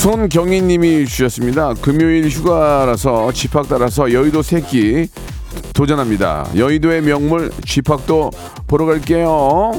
[0.00, 1.74] 손경희님이 주셨습니다.
[1.74, 5.08] 금요일 휴가라서 집합 따라서 여의도 새끼
[5.74, 6.48] 도전합니다.
[6.56, 8.30] 여의도의 명물 쥐팍도
[8.66, 9.72] 보러 갈게요.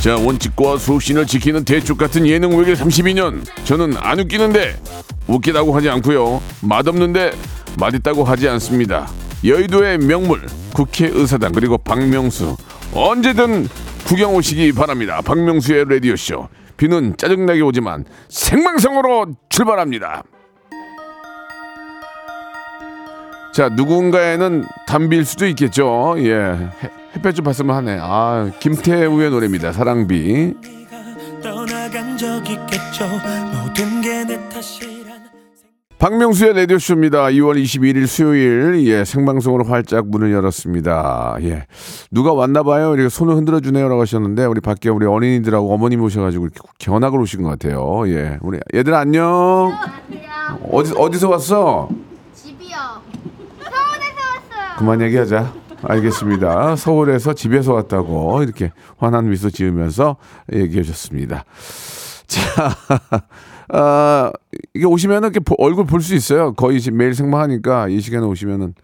[0.00, 4.80] 자 원칙과 소신을 지키는 대쪽 같은 예능 외길 32년 저는 안 웃기는데
[5.26, 7.32] 웃기다고 하지 않고요 맛없는데
[7.78, 9.08] 맛있다고 하지 않습니다
[9.44, 12.56] 여의도의 명물 국회의사당 그리고 박명수
[12.94, 13.68] 언제든
[14.08, 15.20] 구경 오시기 바랍니다.
[15.24, 16.48] 박명수의 라디오쇼.
[16.78, 20.22] 비는 짜증나게 오지만 생방송으로 출발합니다.
[23.52, 26.14] 자 누군가에는 담비일 수도 있겠죠.
[26.18, 27.98] 예 해- 햇볕 좀 봤으면 하네.
[28.00, 29.72] 아 김태우의 노래입니다.
[29.72, 30.54] 사랑비.
[31.42, 33.06] 떠나간 적 있겠죠.
[33.52, 34.97] 모든 게 내 탓이란
[35.98, 37.24] 박명수의 라디오쇼입니다.
[37.24, 41.38] 2월 21일 수요일, 예, 생방송으로 활짝 문을 열었습니다.
[41.42, 41.66] 예.
[42.12, 42.94] 누가 왔나봐요.
[42.94, 47.42] 이렇게 손을 흔들어 주네요 라고 하셨는데, 우리 밖에 우리 어린이들하고 어머님 오셔가지고 이렇게 견학을 오신
[47.42, 48.08] 것 같아요.
[48.08, 48.38] 예.
[48.42, 49.72] 우리 얘들 안녕.
[50.70, 51.88] 어디, 어디서 왔어?
[52.32, 52.76] 집이요.
[53.58, 54.76] 서울에서 왔어요.
[54.78, 55.52] 그만 얘기하자.
[55.82, 56.76] 알겠습니다.
[56.76, 60.16] 서울에서 집에서 왔다고 이렇게 환한 미소 지으면서
[60.52, 61.44] 얘기해 주셨습니다.
[62.26, 62.70] 자,
[63.70, 64.32] 아,
[64.74, 66.52] 이게 오시면은 이렇게 보- 얼굴 볼 수 있어요.
[66.54, 68.74] 거의 지금 매일 생방하니까 이 시간에 오시면은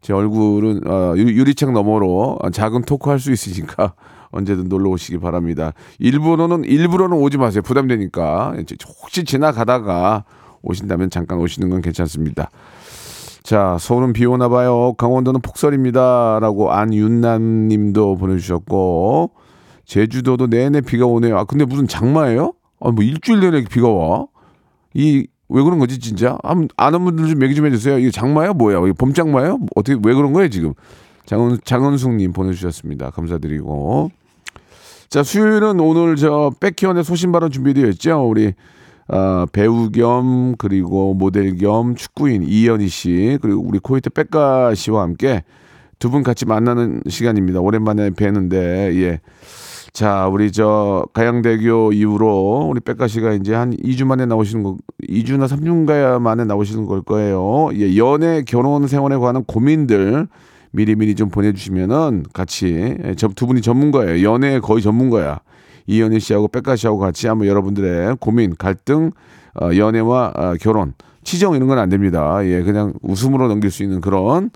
[0.00, 3.92] 제 얼굴은 어, 유- 유리창 너머로 작은 토크 할 수 있으니까
[4.32, 5.72] 언제든 놀러 오시기 바랍니다.
[5.98, 7.62] 일부러는 일부러는 오지 마세요.
[7.62, 8.54] 부담되니까
[9.02, 10.24] 혹시 지나가다가
[10.62, 12.50] 오신다면 잠깐 오시는 건 괜찮습니다.
[13.42, 14.92] 자, 서울은 비 오나 봐요.
[14.94, 19.30] 강원도는 폭설입니다라고 안윤남 님도 보내 주셨고,
[19.86, 21.38] 제주도도 내내 비가 오네요.
[21.38, 22.52] 아, 근데 무슨 장마예요?
[22.80, 24.26] 아, 뭐 일주일 내내 비가 와?
[24.94, 26.38] 이, 왜 그런 거지, 진짜?
[26.42, 27.98] 한, 아는 분들 좀 얘기 좀 해주세요.
[27.98, 28.52] 이게 장마야?
[28.52, 28.80] 뭐야?
[28.80, 29.58] 이게 봄장마예요?
[29.58, 30.74] 뭐 어떻게, 왜 그런 거예요, 지금?
[31.26, 33.10] 장은, 장은숙 님 보내주셨습니다.
[33.10, 34.10] 감사드리고.
[35.08, 38.28] 자, 수요일은 오늘 저 백희원의 소신 발언 준비되어 있죠.
[38.28, 38.52] 우리
[39.08, 45.42] 아, 배우 겸 그리고 모델 겸 축구인 이현이 씨 그리고 우리 코요태 빽가 씨와 함께
[45.98, 47.58] 두 분 같이 만나는 시간입니다.
[47.60, 49.20] 오랜만에 뵈는데 예.
[49.92, 54.76] 자, 우리 저 가양대교 이후로 우리 백가 씨가 이제 한 2주 만에 나오시는 거
[55.08, 57.70] 2주나 3주 만에 나오시는 걸 거예요.
[57.74, 60.28] 예, 연애 결혼 생활에 관한 고민들
[60.72, 64.24] 미리미리 좀 보내주시면은 같이 예, 저두 분이 전문가예요.
[64.28, 65.40] 연애 거의 전문가야.
[65.86, 69.10] 이현희 씨하고 백가 씨하고 같이 한번 여러분들의 고민, 갈등,
[69.60, 72.38] 어, 연애와 어, 결혼, 치정 이런 건 안 됩니다.
[72.44, 74.50] 예, 그냥 웃음으로 넘길 수 있는 그런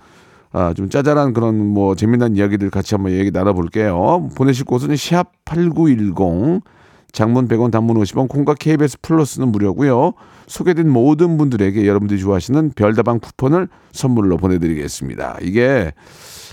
[0.54, 4.28] 아, 좀 짜잘한 그런 뭐 재미난 이야기들 같이 한번 얘기 나눠볼게요.
[4.36, 6.62] 보내실 곳은 샵 8910
[7.10, 10.12] 장문 100원 단문 50원 콩과 KBS 플러스는 무료고요.
[10.46, 15.38] 소개된 모든 분들에게 여러분들이 좋아하시는 별다방 쿠폰을 선물로 보내드리겠습니다.
[15.42, 15.92] 이게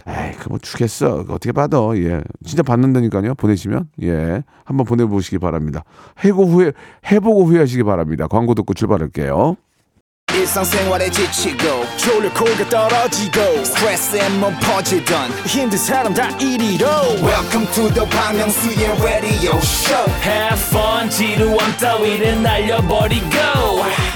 [0.08, 1.26] 에이 그뭐 주겠어.
[1.30, 1.78] 어떻게 받아?
[1.96, 2.22] 예.
[2.44, 3.88] 진짜 받는다니까요 보내시면.
[4.02, 4.44] 예.
[4.66, 5.84] 한번 보내보시기 바랍니다.
[6.24, 6.74] 해고 후에
[7.12, 8.26] 해보고 후회하시기 바랍니다.
[8.26, 9.58] 광고 듣고 출발할게요
[10.37, 16.87] 일상생활에 지치고, 졸려 코가 떨어지고, 스트레스에 몸 퍼지던, 힘든 사람 다 이리로.
[17.23, 23.27] welcome to the Bang Myung-soo's radio show Have fun 지루함 따위를 날려버리고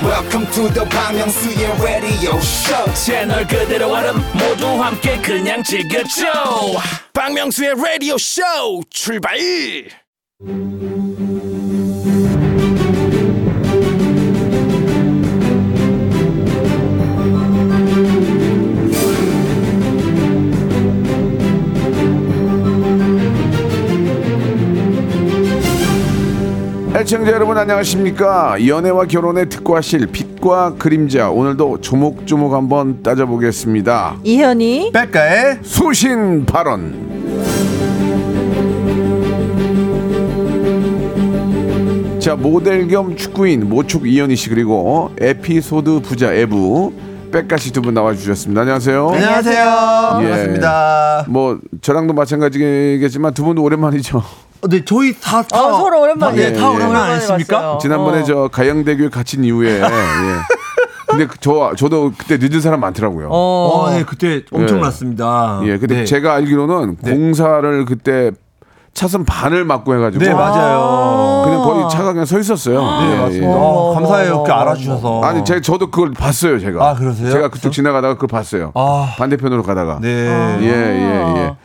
[0.03, 6.27] welcome to the Bang Myung-soo's radio show 채널 그대로 얼음 모두 함께 그냥 즐겨줘
[7.15, 9.39] 박명수의 radio show 출발
[26.98, 28.56] 애청자 여러분 안녕하십니까?
[28.66, 31.30] 연애와 결혼에 특화실 빛과 그림자.
[31.30, 34.16] 오늘도 조목조목 한번 따져보겠습니다.
[34.24, 36.96] 이현이 백가의 소신 발언.
[42.22, 46.94] 자 모델 겸 축구인 모축 이현희 씨 그리고 에피소드 부자 에부
[47.30, 48.62] 백가 씨두분 나와주셨습니다.
[48.62, 49.10] 안녕하세요.
[49.10, 49.64] 안녕하세요.
[49.64, 50.30] 예.
[50.30, 51.26] 반갑습니다.
[51.28, 54.20] 뭐 저랑도 마찬가지겠지만 두 분도 오랜만이죠.
[54.20, 57.60] 어, 네, 저희 다, 다 어, 서로 오랜만에 예, 다 오랜만에 아니십니까?
[57.62, 57.78] 봤어요.
[57.82, 58.24] 지난번에 어.
[58.24, 59.82] 저 가양대교에 갇힌 이후에 예.
[61.08, 63.28] 근데 그- 저 저도 그때 늦은 사람 많더라고요.
[63.30, 64.82] 어, 네, 그때 엄청 예.
[64.82, 65.60] 났습니다.
[65.64, 66.06] 예, 근데 네.
[66.06, 68.32] 제가 알기로는 공사를 그때
[68.94, 71.42] 차선 반을 막고 해가지고 네, 맞아요.
[71.46, 72.82] 그냥 거의 차가 그냥 서 있었어요.
[72.82, 73.48] 네, 예, 맞습니다.
[73.48, 73.54] 예.
[73.54, 74.28] 어, 감사해요.
[74.34, 75.22] 이렇게 알아주셔서.
[75.22, 76.90] 아니 제가 저도 그걸 봤어요 제가.
[76.90, 77.30] 아, 그러세요?
[77.30, 78.72] 제가 그쪽 지나가다가 그걸 봤어요.
[78.74, 79.14] 아.
[79.18, 80.00] 반대편으로 가다가.
[80.02, 80.08] 네.
[80.62, 81.56] 예, 예, 예.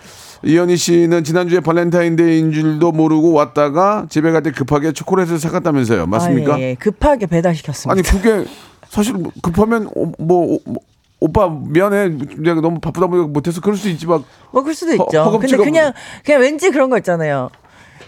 [0.43, 6.07] 이현이 씨는 지난주에 발렌타인데이인 줄도 모르고 왔다가 집에 갈 때 급하게 초콜릿을 사갔다면서요.
[6.07, 6.55] 맞습니까?
[6.55, 6.75] 아, 예, 예.
[6.75, 7.93] 급하게 배달시켰습니다.
[7.93, 8.49] 아니 그게
[8.89, 10.77] 사실 뭐 급하면 오- 뭐, 오- 뭐
[11.21, 14.25] 오빠 미안해 내가 너무 바쁘다 보니까 못해서 그럴 수 있지 막뭐
[14.63, 15.39] 그럴 수도 허- 있죠.
[15.39, 15.93] 근데 그냥
[16.25, 17.51] 그냥 왠지 그런 거 있잖아요.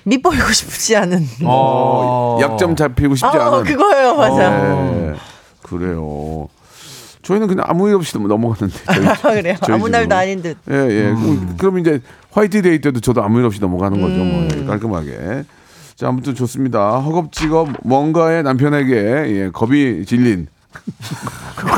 [0.05, 1.23] 밑보이고 싶지 않은.
[1.45, 2.39] 어.
[2.41, 4.51] 약점 잡히고 싶지 아, 않은 그거예요, 맞아.
[4.51, 5.15] 네,
[5.63, 6.49] 그래요.
[7.23, 8.75] 저희는 그냥 아무 일 없이 넘어갔는데.
[8.93, 9.57] 저희, 아, 그래요.
[9.65, 10.15] 저희 아무 날도.
[10.15, 10.57] 아닌 듯.
[10.71, 11.11] 예, 예.
[11.11, 11.57] 음.
[11.59, 12.01] 그럼 이제
[12.33, 14.15] 화이트데이 때도 저도 아무 일 없이 넘어가는 거죠.
[14.17, 14.49] 뭐 음.
[14.55, 15.45] 예, 깔끔하게.
[15.95, 16.99] 자, 아무튼 좋습니다.
[16.99, 20.49] 허겁지겁 뭔가의 남편에게 예, 겁이 질린.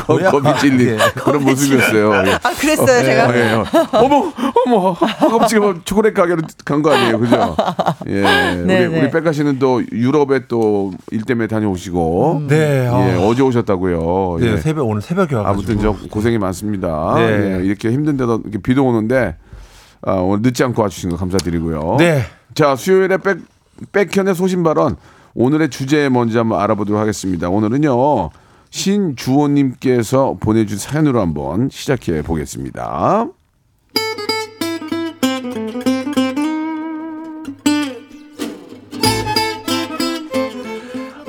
[0.07, 0.97] 겁이 질린 예.
[1.15, 2.27] 그런 모습이었어요.
[2.27, 2.33] 예.
[2.41, 3.35] 아, 그랬어요, 제가.
[3.35, 3.63] 예, 예.
[3.97, 4.31] 어머,
[4.65, 7.55] 어머, 허겁지겁 초콜릿 가게로 간 거 아니에요, 그죠?
[8.07, 9.01] 예, 네, 우리 네.
[9.01, 12.87] 우리 백가 씨는 또 유럽에 또 일 때문에 다녀오시고, 네.
[12.87, 13.09] 아.
[13.09, 14.37] 예, 어제 오셨다고요.
[14.39, 14.57] 네, 예.
[14.57, 15.71] 새벽 오늘 새벽에 와가지고.
[15.73, 17.13] 아무튼 저 고생이 많습니다.
[17.15, 17.59] 네.
[17.59, 19.35] 예, 이렇게 힘든데도 이렇게 비도 오는데
[20.01, 21.95] 아, 오늘 늦지 않고 와주신 거 감사드리고요.
[21.99, 22.23] 네.
[22.53, 23.39] 자 수요일에 백
[23.91, 24.95] 백현의 소신 발언
[25.33, 27.49] 오늘의 주제 뭔지 한번 알아보도록 하겠습니다.
[27.49, 28.29] 오늘은요
[28.75, 33.25] 신주호님께서 보내준 사연으로 한번 시작해 보겠습니다.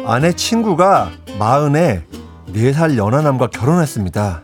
[0.07, 2.05] 아내 친구가 마흔에
[2.53, 4.43] 네 살 연하남과 결혼했습니다.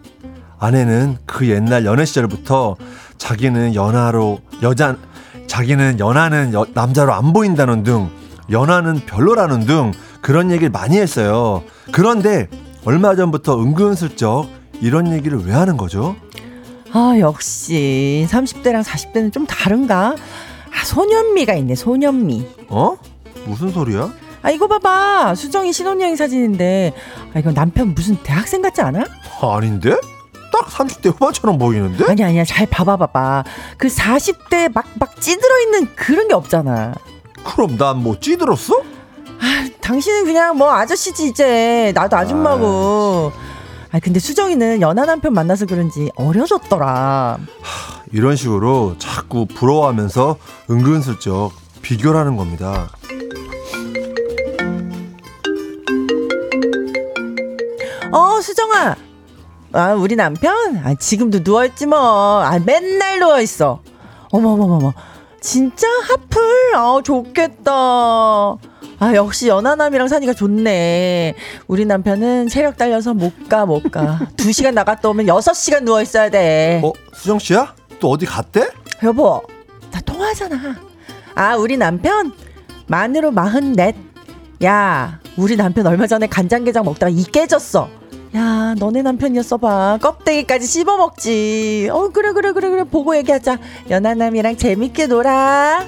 [0.59, 2.77] 아내는 그 옛날 연애 시절부터
[3.17, 4.97] 자기는 연하로 여자
[5.47, 8.11] 자기는 연하는 여- 남자로 안 보인다는 등
[8.51, 11.63] 연하는 별로라는 등 그런 얘기를 많이 했어요.
[11.91, 12.49] 그런데
[12.85, 14.49] 얼마 전부터 은근슬쩍
[14.81, 16.17] 이런 얘기를 왜 하는 거죠?
[16.93, 20.15] 아, 역시 30대랑 40대는 좀 다른가?
[20.17, 22.47] 아, 소년미가 있네, 소년미.
[22.69, 22.97] 어?
[23.47, 24.13] 무슨 소리야?
[24.43, 25.35] 아, 이거 봐봐.
[25.37, 26.93] 수정이 신혼여행 사진인데,
[27.35, 29.05] 아, 이거 남편 무슨 대학생 같지 않아?
[29.41, 29.97] 아닌데?
[30.53, 32.05] 딱 30대 후반처럼 보이는데?
[32.11, 32.45] 아니, 아니야.
[32.45, 33.45] 잘 봐봐, 봐봐.
[33.79, 36.95] 그 40대 막, 막 찌들어 있는 그런 게 없잖아.
[37.45, 38.75] 그럼 난 뭐 찌들었어?
[39.41, 41.93] 아, 당신은 그냥 뭐 아저씨지, 이제.
[41.95, 43.33] 나도 아줌마고.
[43.93, 47.39] 아, 근데 수정이는 연하 남편 만나서 그런지 어려졌더라.
[48.13, 50.37] 이런 식으로 자꾸 부러워하면서
[50.71, 51.53] 은근슬쩍
[51.83, 52.89] 비교를 하는 겁니다.
[58.13, 58.97] 어, 수정아.
[59.73, 60.77] 아, 우리 남편?
[60.85, 62.43] 아, 지금도 누워 있지 뭐.
[62.43, 63.81] 아, 맨날 누워 있어.
[64.31, 64.93] 어머머머머.
[65.41, 66.77] 진짜 하플?
[66.77, 67.73] 아, 좋겠다.
[69.03, 71.35] 아, 역시 연하남이랑 사니까 좋네.
[71.67, 74.21] 우리 남편은 체력 딸려서 못 가, 못 가.
[74.37, 76.81] 두 시간 나갔다 오면 여섯 시간 누워있어야 돼.
[76.85, 77.75] 어, 수정 씨야?
[77.99, 78.69] 또 어디 갔대?
[79.03, 79.43] 여보,
[79.91, 80.77] 나 통화하잖아.
[81.35, 82.33] 아, 우리 남편?
[82.87, 83.97] 만으로 마흔넷.
[84.63, 87.89] 야, 우리 남편 얼마 전에 간장게장 먹다가 이 깨졌어.
[88.37, 89.99] 야, 너네 남편이었어 봐.
[90.01, 91.89] 껍데기까지 씹어 먹지.
[91.91, 92.85] 어, 그래, 그래, 그래, 그래.
[92.85, 93.59] 보고 얘기하자.
[93.91, 95.85] 연하남이랑 재밌게 놀아.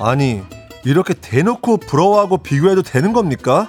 [0.00, 0.42] 아니,
[0.84, 3.68] 이렇게 대놓고 부러워하고 비교해도 되는 겁니까?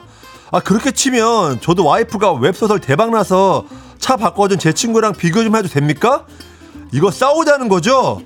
[0.51, 3.65] 아, 그렇게 치면 저도 와이프가 웹소설 대박나서
[3.99, 6.25] 차 바꿔준 제 친구랑 비교 좀 해도 됩니까?
[6.91, 8.21] 이거 싸우자는 거죠?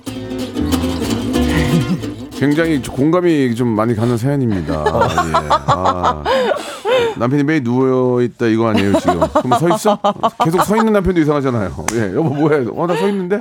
[2.44, 4.74] 굉장히 공감이 좀 많이 가는 사연입니다.
[4.84, 5.32] 예.
[5.66, 6.22] 아,
[7.16, 9.20] 남편이 매일 누워 있다 이거 아니에요 지금?
[9.42, 9.98] 그럼 서 있어?
[10.44, 11.72] 계속 서 있는 남편도 이상하잖아요.
[11.94, 12.66] 예, 여보 뭐해?
[12.76, 13.38] 어나 서 있는데?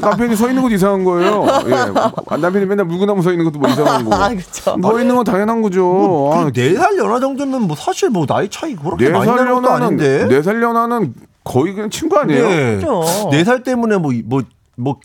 [0.00, 1.46] 남편이 서 있는 것도 이상한 거예요.
[1.66, 4.14] 예, 아, 남편이 맨날 물구나무 서 있는 것도 뭐 이상한 거고.
[4.14, 4.76] 아, 그쵸.
[4.80, 6.30] 서 있는 건 당연한 거죠.
[6.32, 10.26] 아, 네살 연하 정도면 뭐 사실 뭐 나이 차이 그렇게 많이 네살 나는 것도 아닌데.
[10.28, 11.14] 네살 연하는
[11.44, 12.48] 거의 그냥 친구 아니에요?
[12.48, 12.76] 네.
[12.78, 13.30] 그렇죠.
[13.30, 14.42] 네살 때문에 뭐 뭐
[14.76, 14.96] 뭐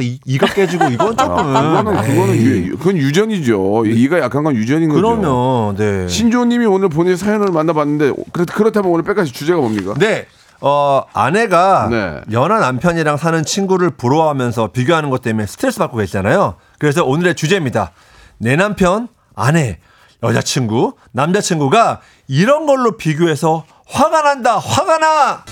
[0.00, 3.86] 이, 이가 깨지고 이건 조금 아, 그거는 그거는 유, 그건 유전이죠.
[3.86, 5.02] 이가 약한 건 유전인 거죠.
[5.02, 6.08] 그러면 네.
[6.08, 9.94] 신조님이 오늘 본인 사연을 만나봤는데 그렇, 그렇다면 오늘 백가지 주제가 뭡니까?
[9.98, 10.26] 네.
[10.60, 12.20] 어, 아내가 네.
[12.32, 16.54] 연하 남편이랑 사는 친구를 부러워하면서 비교하는 것 때문에 스트레스 받고 계시잖아요.
[16.78, 17.92] 그래서 오늘의 주제입니다.
[18.38, 19.78] 내 남편, 아내,
[20.22, 25.44] 여자친구, 남자친구가 이런 걸로 비교해서 화가 난다, 화가 나!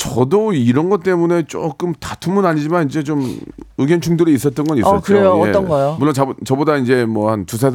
[0.00, 3.38] 저도 이런 것 때문에 조금 다툼은 아니지만 이제 좀
[3.76, 4.94] 의견 충돌이 있었던 건 있었죠.
[4.94, 4.96] 예.
[4.96, 5.32] 어, 그래요?
[5.32, 5.96] 어떤 거요?
[5.98, 7.70] 물론 저, 저보다 이제 뭐 한두 살,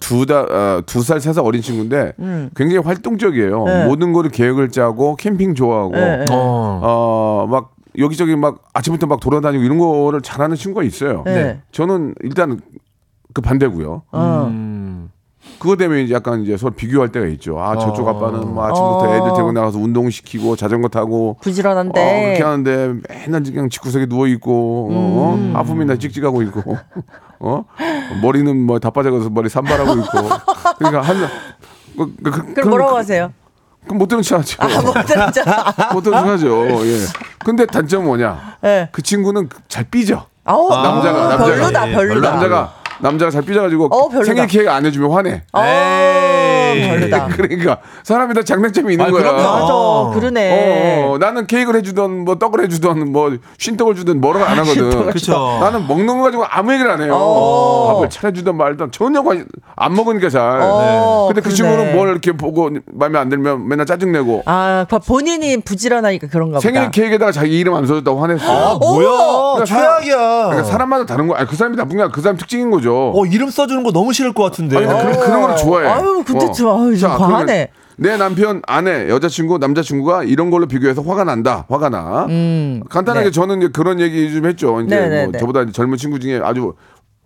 [0.00, 2.14] 두다, 어, 두살, 세 살 어린 친구인데
[2.56, 3.62] 굉장히 활동적이에요.
[3.62, 3.64] 음.
[3.66, 3.84] 네.
[3.86, 6.24] 모든 거를 계획을 짜고 캠핑 좋아하고 네, 네.
[6.32, 6.80] 어.
[6.82, 11.22] 어, 막 여기저기 막 아침부터 막 돌아다니고 이런 거를 잘하는 친구가 있어요.
[11.26, 11.60] 네.
[11.70, 12.60] 저는 일단
[13.34, 14.02] 그 반대고요.
[14.10, 14.46] 어.
[14.50, 14.67] 음.
[15.58, 17.58] 그거 때문에 이제 약간 이제 서로 비교할 때가 있죠.
[17.60, 18.10] 아 저쪽 어.
[18.10, 19.14] 아빠는 뭐 아침부터 어.
[19.14, 22.00] 애들 데리고 나가서 운동 시키고 자전거 타고 부지런한데.
[22.00, 25.34] 어, 그렇게 하는데 맨날 그냥 집구석에 누워 있고 어?
[25.36, 25.56] 음.
[25.56, 26.76] 하품이나 찍찍하고 있고
[27.40, 27.64] 어
[28.22, 30.28] 머리는 뭐 다 빠져가서 머리 산발하고 있고
[30.78, 31.16] 그러니까 한
[31.96, 33.32] 그, 그, 그, 그럼 뭐라고 하세요?
[33.84, 34.56] 그럼 못 들은 척하죠.
[34.62, 35.40] 아, 못 들었죠.
[35.94, 36.86] 못 들은 척하죠.
[36.86, 36.98] 예.
[37.40, 38.56] 근데 단점 은 뭐냐?
[38.60, 38.88] 네.
[38.92, 40.26] 그 친구는 잘 삐져.
[40.44, 41.44] 아우, 남자가, 남자가.
[41.44, 42.30] 별로다, 예, 별로다.
[42.30, 44.24] 남자가 남자가 잘 삐져가지고 어.
[44.24, 45.42] 생일 케이크 안 해주면 화내.
[45.52, 45.60] 어,
[46.74, 47.26] 별로다.
[47.36, 49.22] 그러니까 사람이 다 장단점이 있는 아, 거야.
[49.22, 49.42] 그럼요.
[49.42, 50.10] 맞아, 어.
[50.14, 51.04] 그러네.
[51.04, 55.10] 어, 나는 케이크를 해주던 뭐 떡을 해주던 뭐 쉰떡을 주든 뭐라고 안 하거든.
[55.10, 55.58] 그쵸.
[55.60, 57.14] 나는 먹는 거 가지고 아무 얘기를 안 해요.
[57.14, 57.92] 어.
[57.94, 59.46] 밥을 차려주든 말든 전혀 관심
[59.76, 60.60] 안 먹으니까 잘.
[60.62, 61.56] 어, 근데 그 그러네.
[61.56, 66.60] 친구는 뭘 이렇게 보고 마음에 안 들면 맨날 짜증 내고 아, 그 본인이 부지런하니까 그런가
[66.60, 66.90] 생일 보다.
[66.90, 68.44] 케이크에다가 자기 이름 안 써줬다고 화냈어.
[68.74, 69.08] 아, 뭐야?
[69.08, 70.16] 그러니까 사람- 최악이야.
[70.48, 71.34] 그러니까 사람마다 다른 거.
[71.34, 73.12] 아니, 그 사람이 나쁜 게 아니라 그 사람 특징인 거죠.
[73.14, 74.76] 어, 이름 써주는 거 너무 싫을 것 같은데.
[74.76, 75.88] 아니, 그런, 그런 거를 좋아해.
[75.88, 77.68] 아유, 근데 좀, 아유, 좀 자, 과하네.
[77.96, 81.64] 내 남편, 아내, 여자친구, 남자친구가 이런 걸로 비교해서 화가 난다.
[81.68, 82.26] 화가 나.
[82.88, 83.30] 간단하게 네.
[83.30, 84.80] 저는 이제 그런 얘기 좀 했죠.
[84.82, 85.38] 이제 네, 네, 뭐 네.
[85.38, 86.74] 저보다 이제 젊은 친구 중에 아주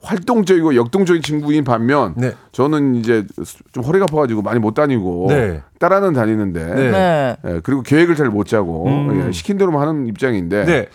[0.02, 2.32] 활동적이고 역동적인 친구인 반면 네.
[2.50, 3.24] 저는 이제
[3.72, 5.62] 좀 허리가 아파가지고 많이 못 다니고 네.
[5.78, 6.90] 따라는 다니는데 네.
[6.90, 7.36] 네.
[7.46, 8.88] 예, 그리고 계획을 잘 못 짜고
[9.26, 10.88] 예, 시킨 대로만 하는 입장인데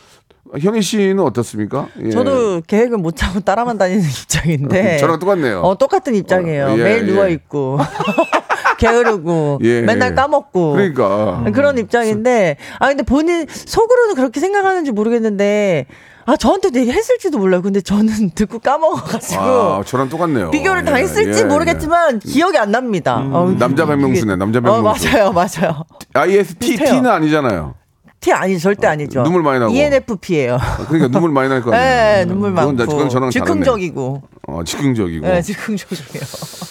[0.54, 0.60] 네.
[0.62, 1.88] 현희 씨는 어떻습니까?
[2.04, 2.10] 예.
[2.10, 4.98] 저도 계획을 못 짜고 따라만 다니는 입장인데.
[5.00, 5.62] 저랑 똑같네요.
[5.62, 6.66] 어, 똑같은 입장이에요.
[6.68, 7.12] 어, 예, 매일 예.
[7.12, 7.80] 누워 있고.
[8.78, 9.60] 게으르고.
[9.64, 10.16] 예, 맨날 예.
[10.16, 10.74] 까먹고.
[10.74, 12.58] 그러니까 그런 입장인데.
[12.80, 15.86] 아, 근데 본인 속으로는 그렇게 생각하는지 모르겠는데.
[16.30, 17.62] 아, 저한테 되게 했을지도 몰라요.
[17.62, 19.42] 근데 저는 듣고 까먹어가지고.
[19.42, 20.52] 아, 저랑 똑같네요.
[20.52, 23.26] 비교를 예, 당했을지 예, 모르겠지만 기억이 안 납니다.
[23.32, 25.08] 어우, 남자 박명수네, 남자 어, 박명수.
[25.10, 25.86] 맞아요, 맞아요.
[26.14, 27.10] ISTT는 비슷해요.
[27.12, 27.76] 아니잖아요.
[28.20, 29.24] T 아니 절대 아니죠.
[29.24, 29.74] 눈물 많이 나고.
[29.74, 30.58] ENFP예요.
[30.88, 31.86] 그러니까 눈물 많이 날거 아니에요.
[32.18, 32.76] 네, 눈물 많고.
[32.76, 34.24] 그건 저랑 즉흥적이고.
[34.46, 34.60] 다르네.
[34.60, 35.28] 어, 즉흥적이고.
[35.28, 36.24] 네, 즉흥적이에요.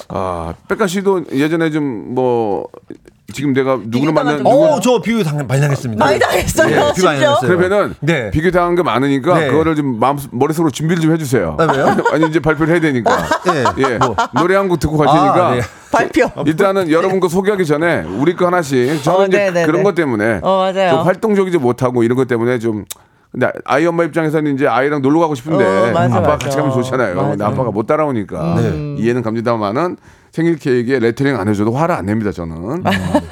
[0.09, 2.69] 아, 백가 씨도 예전에 좀 뭐
[3.37, 6.03] 지금 내가 누구를 만나 누구 어, 저 비교 당, 많이 당했습니다.
[6.03, 7.35] 많이 당했어요, 네, 비교 많이 심지어?
[7.35, 7.41] 당했어요.
[7.59, 8.31] 그러면은 네.
[8.31, 9.49] 비교 당한 게 많으니까 네.
[9.51, 11.57] 그거를 좀 마음 머릿속으로 준비를 좀 해주세요.
[11.61, 11.95] 아, 왜요?
[12.13, 13.15] 아니 이제 발표를 해야 되니까.
[13.45, 13.65] 네.
[13.79, 13.99] 예,
[14.41, 15.47] 노래 한 곡 듣고 갈 테니까.
[15.49, 15.61] 아, 네.
[15.93, 16.31] 발표.
[16.47, 19.67] 일단은 여러분 거 소개하기 전에 우리 거 하나씩 저는 어, 이제 네네네.
[19.67, 20.91] 그런 것 때문에 어, 맞아요.
[20.91, 22.85] 좀 활동적이지 못하고 이런 것 때문에 좀
[23.33, 26.39] 근데 아이 엄마 입장에서는 이제 아이랑 놀러 가고 싶은데 어, 맞아, 아빠 맞아.
[26.47, 27.15] 같이 가면 좋잖아요.
[27.15, 27.47] 근데 맞아.
[27.49, 27.53] 음.
[27.53, 28.95] 아빠가 못 따라오니까 네.
[28.99, 29.97] 이해는 갑니다만은
[30.37, 32.85] 생일 케이크에 레터링 안 해줘도 화를 안 냅니다 저는.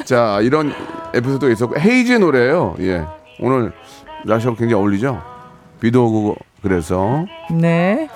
[0.07, 0.73] 자 이런
[1.13, 2.77] 에피소드가 있었고 헤이즈의 노래예요.
[2.81, 3.05] 예
[3.41, 3.73] 오늘
[4.25, 5.23] 날씨하고 굉장히 어울리죠.
[5.81, 8.09] 비도 오고 그래서 네.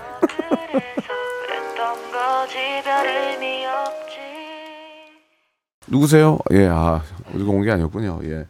[5.86, 6.38] 누구세요?
[6.52, 7.02] 예, 아,
[7.34, 8.20] 우리가 온게 아니었군요.
[8.24, 8.46] 예.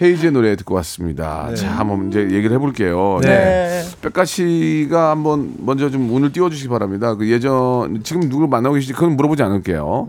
[0.00, 1.54] 헤이즈의 노래 듣고 왔습니다.
[1.54, 3.18] 자, 한번 이제 얘기를 해볼게요.
[3.22, 3.28] 네.
[3.28, 3.84] 네.
[4.00, 7.14] 백가 씨가 한번 먼저 좀 운을 띄워주시기 바랍니다.
[7.14, 8.92] 그 예전, 지금 누구를 만나고 계시지?
[8.92, 10.08] 그건 물어보지 않을게요.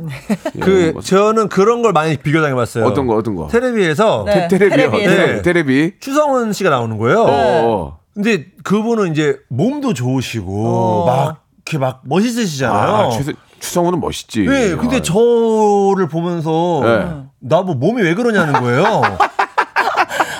[0.55, 2.85] 예, 그 뭐, 저는 그런 걸 많이 비교 당해봤어요.
[2.85, 3.47] 어떤 거, 어떤 거?
[3.47, 4.47] 테레비에서 네.
[4.47, 4.91] 테레비요.
[4.91, 5.15] 테레비에서.
[5.15, 5.41] 네.
[5.41, 5.93] 테레비.
[5.99, 7.25] 추성훈 씨가 나오는 거예요.
[7.27, 7.99] 어.
[8.13, 12.95] 근데 그분은 이제 몸도 좋으시고 막 이렇게 막 멋있으시잖아요.
[12.95, 14.45] 아, 추, 추성훈은 멋있지.
[14.45, 17.28] 네, 근데 아, 저를 보면서 네.
[17.41, 19.01] 나 뭐 몸이 왜 그러냐는 거예요.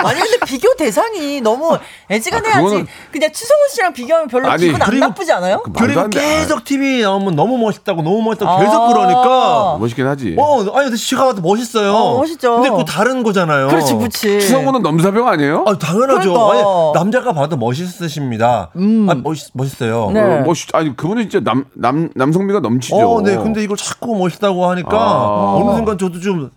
[0.01, 1.77] 아니 근데 비교 대상이 너무
[2.10, 2.62] 애지간해야지.
[2.63, 5.62] 그거는- 그냥 추성훈 씨랑 비교하면 별로 아니, 기분 안 그리고 나쁘지 않아요?
[5.62, 6.10] 그 그리고.
[6.10, 8.60] 계속 TV 나오면 너무 멋있다고 너무 멋있다고 아.
[8.60, 10.36] 계속 그러니까 멋있긴 하지.
[10.39, 11.94] 어, 아니 근데 제가 봐도 멋있어요.
[11.94, 12.56] 어, 멋있죠.
[12.56, 13.68] 근데 그거 다른 거잖아요.
[13.68, 14.39] 그렇지, 그렇지.
[14.39, 15.65] 추성훈은 넘사벽 아니에요?
[15.68, 16.32] 아, 당연하죠.
[16.34, 16.53] 그러니까.
[16.53, 16.63] 아니,
[16.94, 18.72] 남자가 봐도 멋있으십니다.
[18.74, 20.12] 아, 멋있, 멋있어요.
[20.13, 20.22] 네.
[20.22, 22.96] 어, 멋있, 아니, 그분은 진짜 남, 남, 남성미가 넘치죠.
[22.96, 23.36] 어, 네.
[23.36, 25.56] 근데 이걸 자꾸 멋있다고 하니까 아.
[25.58, 26.51] 어느 순간 저도 좀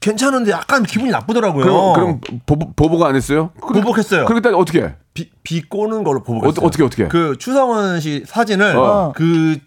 [0.00, 1.64] 괜찮은데 약간 기분이 나쁘더라고요.
[1.64, 3.50] 그럼, 그럼 보복, 보복 안 했어요?
[3.60, 4.24] 보복했어요.
[4.26, 4.94] 그러니까 어떻게 해?
[5.14, 6.64] 비, 비 꼬는 걸로 보복했어요.
[6.64, 7.08] 어, 어떻게, 어떻게?
[7.08, 9.12] 그 추성원 씨 사진을 어.
[9.14, 9.58] 그,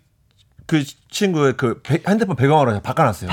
[0.66, 3.30] 그 친구의 그 배- 핸드폰 배경으로 바꿔놨어요.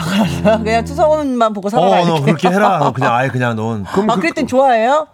[0.62, 2.24] 그냥 추성훈만 보고 어, 살아라 너 이렇게.
[2.24, 2.78] 그렇게 해라.
[2.78, 3.84] 너 그냥 아예 그냥 넌.
[3.86, 5.08] 아 그랬더니 좋아해요?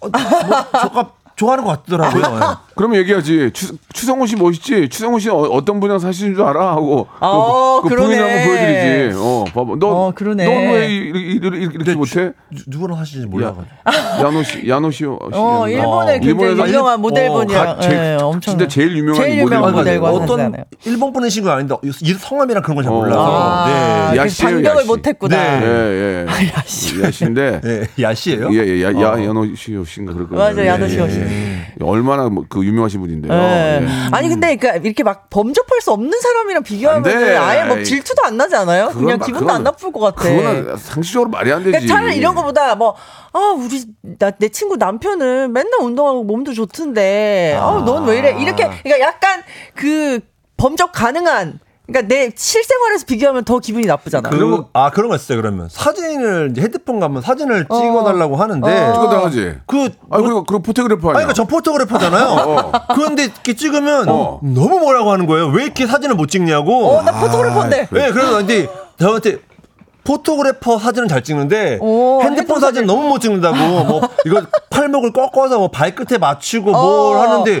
[0.00, 2.58] 저가 좋아하는 것 같더라고요.
[2.74, 3.50] 그러면 얘기하지.
[3.54, 4.88] 추, 추성훈 씨 멋있지?
[4.88, 6.72] 추성훈 씨는 어, 떤 분이랑 사시는 줄 알아?
[6.72, 7.06] 하고.
[7.20, 8.08] 어, 그, 그 그러네.
[8.16, 9.16] 부인 한번 보여드리지.
[9.18, 9.72] 어, 봐봐.
[9.78, 10.44] 너, 어, 그러네.
[10.44, 12.32] 너왜 이렇게, 이렇게 못해?
[12.50, 13.66] 누- 누구랑 하시는지 몰라가지고.
[14.20, 15.04] 야노 씨, 야노 씨.
[15.06, 17.64] 어 일본의 굉장히 일본에서 유명한 모델분이야.
[17.64, 18.58] 가- 제일- 예, 엄청.
[18.58, 19.98] 진짜 제일 유명한 제일 유명한 모델.
[20.00, 20.54] 모델과 어떤.
[20.86, 22.96] 일본 분이신 건 아닌데 이 성함이랑 그런 걸잘 어.
[22.96, 23.26] 몰라서.
[23.26, 23.66] 아,
[24.10, 24.16] 네.
[24.18, 24.84] 그 야씨예요, 반격을.
[24.86, 25.36] 못했구나.
[25.36, 25.66] 네.
[25.66, 26.48] 예, 예.
[26.56, 27.00] 야씨.
[27.02, 27.60] 야씨인데.
[27.62, 28.48] 네, 야씨예요?
[28.52, 29.24] 예, 예, 야, 야, 어.
[29.24, 30.42] 야노 씨, 씨인가 그럴 거예요.
[30.44, 31.18] 맞아, 야노 예, 씨, 예, 씨.
[31.28, 31.74] 예.
[31.82, 33.32] 얼마나 뭐그 유명하신 분인데요.
[33.32, 33.80] 예.
[33.82, 33.86] 예.
[34.12, 36.62] 아니 근데 그 이렇게 막 범접할 수 없는 사람이랑.
[36.62, 37.06] 비교하면
[37.38, 38.88] 아예 뭐 질투도 안 나지 않아요?
[38.88, 40.22] 그건 그냥 막- 기분도 그건- 안 나쁠 것 같아.
[40.28, 41.70] 그거는 상식적으로 말이 안 되지.
[41.72, 42.94] 그러니까 차라리 이런 거보다 뭐,
[43.32, 43.84] 아, 우리,
[44.18, 48.30] 나, 내 친구 남편은 맨날 운동하고 몸도 좋던데, 아, 넌왜 이래?
[48.40, 49.42] 이렇게, 그러니까 약간
[49.74, 50.20] 그
[50.56, 54.28] 범접 가능한 그러니까 내 실생활에서 비교하면 더 기분이 나쁘잖아.
[54.28, 55.40] 그런 거, 아 그런 거 있어요.
[55.40, 59.54] 그러면 사진을 이제 헤드폰 가면 사진을 찍어달라고 하는데 찍어당하지.
[59.66, 61.26] 그 아 그리고 그리고 포토그래퍼 아니 아니야.
[61.28, 62.72] 그러니까 저 포토그래퍼잖아요.
[62.94, 64.38] 그런데 이렇게 찍으면 어.
[64.42, 65.48] 너무 뭐라고 하는 거예요.
[65.48, 66.90] 왜 이렇게 사진을 못 찍냐고.
[66.90, 67.88] 어, 나 포토그래퍼인데.
[67.90, 68.68] 네, 그래서 근데
[68.98, 69.38] 저한테
[70.04, 75.58] 포토그래퍼 사진은 잘 찍는데 오, 핸드폰 핸드폰 사진 너무 못 찍는다고 뭐 이거 팔목을 꺾어서
[75.58, 77.20] 뭐 발끝에 맞추고 뭘 어.
[77.20, 77.60] 하는데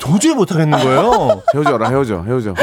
[0.00, 1.42] 도저히 못 하겠는 거예요.
[1.54, 2.54] 헤어져라 헤어져 헤어져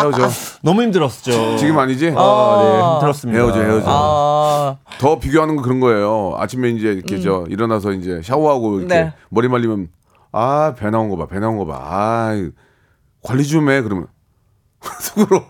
[0.00, 0.28] 헤어져.
[0.62, 1.56] 너무 힘들었죠.
[1.56, 2.12] 지금 아니지?
[2.16, 3.38] 아, 네, 힘들었습니다.
[3.40, 3.84] 헤어져 헤어져.
[3.88, 6.34] 아, 더 비교하는 거 그런 거예요.
[6.38, 9.12] 아침에 이제 이렇게 저 일어나서 이제 샤워하고 이렇게 네.
[9.28, 9.88] 머리 말리면
[10.32, 11.76] 아 배 나온 거 봐, 배 나온 거 봐.
[11.80, 12.32] 아
[13.22, 13.82] 관리 좀 해.
[13.82, 14.06] 그러면
[15.00, 15.42] 속으로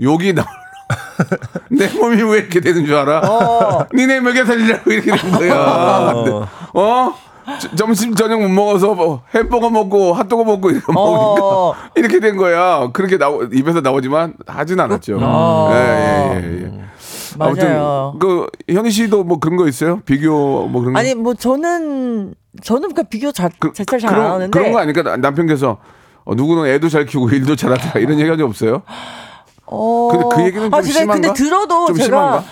[0.00, 0.44] 욕이 나.
[1.70, 3.20] 내 몸이 왜 이렇게 되는 줄 알아?
[3.20, 3.86] 어.
[3.94, 6.12] 니네 먹여 살리라고 이렇게 된 거야.
[6.12, 6.30] 근데,
[6.74, 7.14] 어?
[7.60, 10.92] 저- 점심 저녁 못 먹어서 뭐 햄버거 먹고 핫도그 먹고 이렇게 어.
[10.92, 12.88] 먹으니까 이렇게 된 거야.
[12.92, 15.18] 그렇게 나오, 입에서 나오지만 하진 않았죠.
[15.72, 16.82] 예, 예, 예, 예.
[17.38, 18.12] 맞아요.
[18.14, 20.00] 아무튼 그 현희 씨도 뭐 그런 거 있어요?
[20.04, 20.98] 비교 뭐 그런 거?
[21.00, 25.16] 아니 뭐 저는 저는 그 비교 자, 그, 자체를 잘안 하는데 그런 거 아니까 나-
[25.16, 25.78] 남편께서
[26.24, 28.82] 어, 누구는 애도 잘 키우고 일도 잘하더라 이런 얘기가 좀 없어요?
[29.66, 30.08] 어.
[30.12, 31.14] 근데 그 얘기는 좀 아, 제가 심한가?
[31.28, 32.44] 근데 들어도 좀 제가 심한가?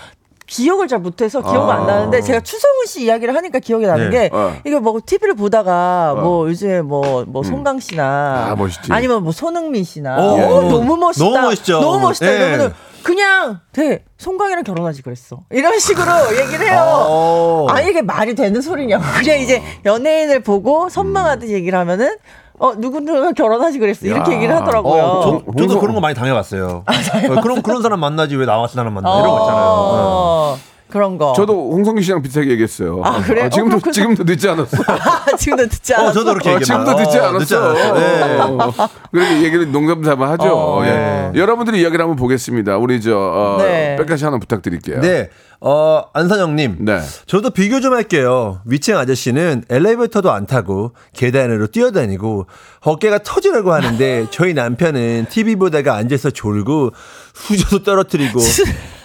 [0.51, 1.79] 기억을 잘 못해서 기억은 아.
[1.79, 4.29] 안 나는데 제가 추성훈 씨 이야기를 하니까 기억이 나는 네.
[4.29, 4.57] 게 어.
[4.67, 8.93] 이게 뭐 TV를 보다가 뭐 요즘에 뭐뭐 송강 씨나 아, 멋있지.
[8.93, 10.39] 아니면 뭐 손흥민 씨나 오.
[10.41, 11.25] 어, 너무 멋있다.
[11.25, 11.81] 너무 멋있죠.
[11.81, 12.27] 너무 멋있다.
[12.27, 12.37] 네.
[12.37, 12.73] 이러면은
[13.05, 15.45] 그냥 돼 송강이랑 결혼하지 그랬어.
[15.51, 16.11] 이런 식으로
[16.43, 16.83] 얘기를 해요.
[16.85, 17.67] 어.
[17.71, 19.05] 아니 이게 말이 되는 소리냐고.
[19.19, 22.17] 그냥 이제 연예인을 보고 선망하듯 얘기를 하면은
[22.61, 24.07] 어 누구누가 결혼하지 그랬어.
[24.07, 24.37] 이렇게 야.
[24.37, 25.03] 얘기를 하더라고요.
[25.03, 26.85] 어, 저, 저도 홍성- 그런 거 많이 당해봤어요.
[26.87, 29.65] 어, 그런 그런 사람 만나지 왜 나와 사람 만나 이런 거 있잖아요.
[29.67, 30.57] 어,
[30.91, 31.33] 그런 거.
[31.35, 33.01] 저도 홍성기 씨랑 비슷하게 얘기했어요.
[33.05, 33.49] 아, 그래요?
[33.49, 33.91] 지금도 어.
[33.91, 34.77] 지금도 늦지 않았어.
[34.87, 36.11] 아, 지금도 듣지 않았어.
[36.11, 36.65] 어, 저도 그렇게 어, 얘기해요.
[36.65, 37.39] 지금도 늦지 어, 않았어.
[37.39, 37.95] 늦지 않았어요.
[37.95, 38.39] 네.
[38.41, 40.45] 어, 그렇게 얘기를 농담 삼아 하죠.
[40.53, 40.85] 어.
[40.85, 41.33] 예.
[41.35, 42.77] 여러분들이 이야기를 한번 보겠습니다.
[42.77, 43.97] 우리 저 어, 네.
[43.97, 45.01] 백가시 하나 부탁드릴게요.
[45.01, 45.31] 네.
[45.63, 46.79] 어, 안선영님.
[46.81, 47.01] 네.
[47.27, 48.61] 저도 비교 좀 할게요.
[48.65, 52.47] 위층 아저씨는 엘리베이터도 안 타고 계단으로 뛰어다니고
[52.81, 56.93] 어깨가 터지려고 하는데 저희 남편은 TV 보다가 앉아서 졸고
[57.35, 58.41] 수저도 떨어뜨리고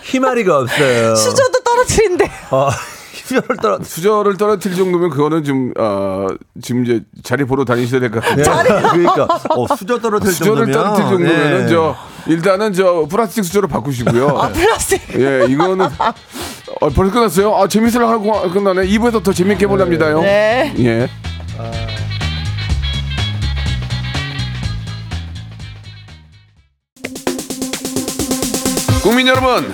[0.04, 1.15] 희마리가 없어요.
[1.15, 1.55] 수저도
[1.86, 2.32] 떨어뜨린대.
[2.52, 2.69] 어,
[3.26, 6.28] 수저를 떨어 수저를 떨어뜨릴 정도면 그거는 좀 어,
[6.62, 8.43] 지금 이제 자리 보러 다니셔야 될 것 같은데.
[8.43, 11.67] 그러니까 어, 수저 떨어뜨릴 수저를 정도면 떨어뜨릴 정도면은 네.
[11.69, 11.95] 저
[12.28, 14.28] 일단은 저 플라스틱 수저로 바꾸시고요.
[14.38, 15.02] 아, 플라스틱.
[15.15, 15.86] 예, 이거는
[16.82, 17.56] 어, 벌써 끝났어요.
[17.56, 18.86] 아 재밌으려 하고 끝나네.
[18.88, 20.21] 2부에서 더 재밌게 보랍니다요.
[20.21, 20.74] 네.
[20.80, 21.10] 예.
[29.04, 29.74] 국민 여러분,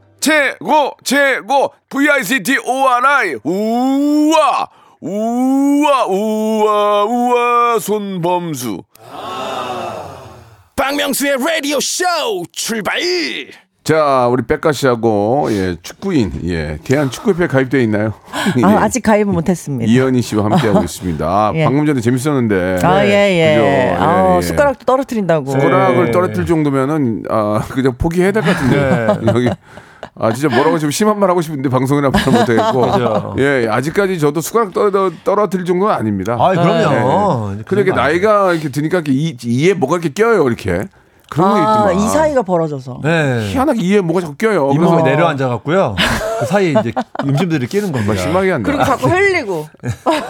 [0.21, 4.69] 최고 최고 VICT ORI 우와
[5.01, 8.83] 우와 우와 우와 손범수
[10.75, 12.03] 박명수의 라디오 쇼
[12.51, 12.99] 출발
[13.83, 18.13] 자 우리 백가 씨하고 예 축구인 예 대한 축구협회 가입돼 있나요?
[18.57, 18.63] 예.
[18.63, 19.91] 아, 아직 가입은 못했습니다.
[19.91, 21.25] 이현희 씨와 함께하고 있습니다.
[21.25, 21.65] 아, 예.
[21.65, 22.77] 방금 전에 재밌었는데.
[22.83, 23.55] 아, 예, 예.
[23.55, 23.65] 그죠?
[23.67, 24.41] 예, 아, 예.
[24.43, 25.51] 숟가락도 떨어뜨린다고.
[25.51, 26.11] 숟가락을 네.
[26.11, 29.49] 떨어뜨릴 정도면은 아 그냥 포기해야 될 것 같은데 여기
[30.19, 33.35] 아 진짜 뭐라고 좀 심한 말 하고 싶은데 방송이나 말 못하겠고 맞아요.
[33.39, 36.37] 예 아직까지 저도 숟가락 떨어 떨어뜨릴 정도는 아닙니다.
[36.39, 37.51] 아, 그럼요.
[37.59, 37.63] 예.
[37.63, 40.87] 근데 이렇게 나이가 이렇게 드니까 이렇게 이, 이에 뭐가 이렇게 껴요 이렇게
[41.31, 41.95] 그런 게 아, 있더만.
[41.95, 42.99] 이 사이가 벌어져서.
[43.03, 43.47] 네.
[43.53, 44.69] 희한하게 이에 뭐가 자꾸 껴요.
[44.73, 45.95] 잇몸이 내려앉아 갖고요.
[46.41, 46.91] 그 사이에 이제
[47.23, 48.17] 음식들이 끼는 겁니다.
[48.17, 48.69] 심하게 한다.
[48.69, 49.65] 그리고 자꾸 흘리고.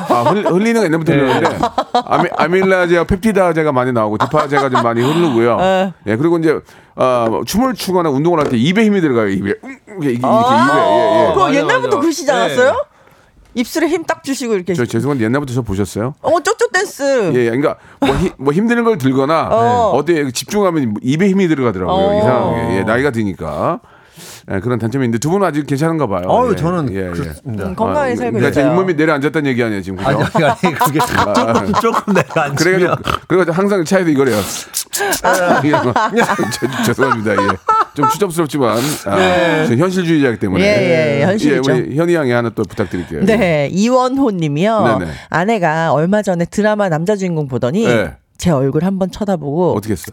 [0.10, 1.57] 아, 흘, 흘리는 거 옛날부터 흘리는데
[2.05, 5.57] 아미, 아밀라제와 펩티다제가 많이 나오고 디파제가 좀 많이 흐르고요.
[6.05, 6.60] 예 그리고 이제
[6.95, 9.30] 어, 춤을 추거나 운동을 할 때 입에 힘이 들어가요.
[9.30, 11.27] 입에 음, 이렇게, 이렇게 입에 예, 예.
[11.34, 11.99] 그거 맞아, 옛날부터 맞아.
[11.99, 12.32] 그러시지 네.
[12.34, 12.86] 않았어요?
[13.54, 14.73] 입술에 힘 딱 주시고 이렇게.
[14.73, 16.15] 저 죄송한데 옛날부터 저 보셨어요?
[16.21, 17.32] 어, 쪼쪼 댄스.
[17.34, 17.49] 예, 예.
[17.49, 19.91] 그러니까 뭐, 힘, 뭐 힘드는 걸 들거나 어.
[19.97, 20.06] 어.
[20.06, 21.95] 디에 집중하면 입에 힘이 들어가더라고요.
[21.95, 22.17] 어.
[22.19, 23.80] 이상하게 예, 나이가 드니까
[24.51, 26.23] 예, 그런 단점이 있는데 두 분은 아직 괜찮은가 봐요.
[26.27, 27.10] 어우, 예, 저는 예, 예.
[27.12, 27.65] 그렇습니다.
[27.65, 28.73] 음, 건강하게 아, 살고 그러니까 제 있어요.
[28.73, 30.10] 잇몸이 내려앉았다는 얘기 아니에요 지금 그죠?
[30.10, 30.99] 아니, 아니, 그게
[31.34, 32.95] 조금, 조금 내가 안 그래가지고.
[33.27, 34.38] 그래가지고 항상 차에도 이거래요.
[35.63, 35.93] 이거.
[36.51, 37.34] 죄- 죄송합니다.
[37.34, 37.47] 예.
[37.93, 41.71] 좀 추접스럽지만 아, 저 현실주의자이기 때문에 예, 예, 현실이죠.
[41.73, 43.25] 우리 현희 양이 하나 또 부탁드릴게요.
[43.25, 44.99] 네, 이원호 님이요.
[44.99, 45.12] 네네.
[45.29, 48.15] 아내가 얼마 전에 드라마 남자 주인공 보더니 네.
[48.38, 50.12] 제 얼굴 한번 쳐다보고 어떻게 했어?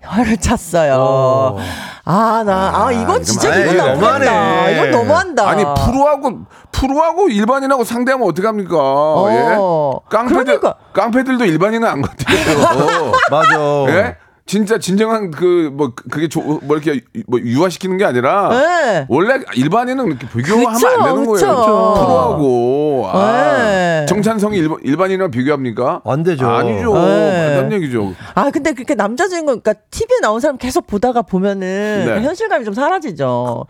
[0.00, 1.56] 혀를 찼어요.
[2.06, 4.24] 아, 나, 아, 이건 진짜 이거 너무한다.
[4.30, 4.72] 너무하네.
[4.74, 5.48] 이건 너무한다.
[5.48, 6.40] 아니 프로하고
[6.70, 8.76] 프로하고 일반인하고 상대하면 어떡합니까?
[8.76, 9.28] 어.
[9.30, 10.14] 예?
[10.14, 10.74] 깡패들 그러니까.
[10.92, 13.12] 깡패들도 일반인은 안 같아요.
[13.30, 13.58] 맞아.
[13.88, 14.16] 예?
[14.46, 19.06] 진짜 진정한 그 뭐 그게 조, 뭐 이렇게 뭐 유화시키는 게 아니라 네.
[19.08, 21.46] 원래 일반인은 이렇게 비교하면 그쵸, 안 되는 그쵸.
[21.46, 21.94] 거예요.
[21.94, 24.06] 프로하고 아, 네.
[24.06, 26.02] 정찬성이 일반, 일반인이랑 비교합니까?
[26.04, 26.48] 안 되죠.
[26.48, 26.94] 아니죠.
[26.94, 27.58] 네.
[27.58, 28.14] 안 얘기죠.
[28.34, 32.14] 아, 근데 그렇게 남자 주인공, 그러니까 TV에 나온 사람 계속 보다가 보면은 네.
[32.14, 33.66] 그 현실감이 좀 사라지죠.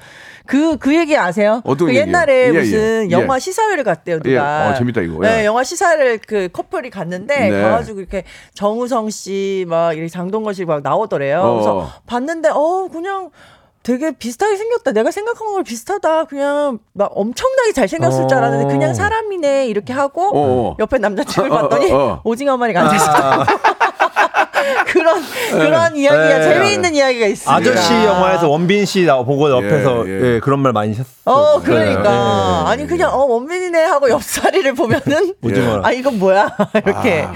[0.46, 1.62] 그, 그 얘기 아세요?
[1.64, 1.94] 어떤 그?
[1.94, 3.10] 옛날에 예, 무슨 예.
[3.10, 3.38] 영화 예.
[3.40, 4.28] 시사회를 갔대요, 예.
[4.28, 4.68] 누가.
[4.68, 5.20] 어, 재밌다, 이거.
[5.20, 5.44] 네, 예.
[5.46, 7.62] 영화 시사회를 그 커플이 갔는데 네.
[7.62, 11.40] 가가지고 이렇게 정우성 씨, 막 이렇게 장동건 씨막 나오더래요.
[11.40, 11.52] 어.
[11.54, 13.30] 그래서 봤는데, 어, 그냥
[13.84, 14.92] 되게 비슷하게 생겼다.
[14.92, 16.24] 내가 생각한 걸 비슷하다.
[16.24, 19.66] 그냥 막 엄청나게 잘 생겼을 줄 알았는데 그냥 사람이네.
[19.66, 20.76] 이렇게 하고 어.
[20.80, 22.20] 옆에 남자친구를 어, 어, 봤더니 어, 어.
[22.24, 23.12] 오징어 한 마리가 앉아있어.
[24.94, 26.42] 그런 그런 이야기가 네.
[26.42, 27.52] 재미있는 이야기가 있습니다.
[27.52, 30.40] 아저씨 영화에서 원빈 씨나 보고 옆에서 예, 예, 예.
[30.40, 31.06] 그런 말 많이 했어요.
[31.24, 32.02] 어 그러니까
[32.64, 32.70] 네.
[32.70, 35.34] 아니 그냥 어 원빈이네 하고 옆자리를 보면은.
[35.82, 37.26] 아 이건 뭐야 이렇게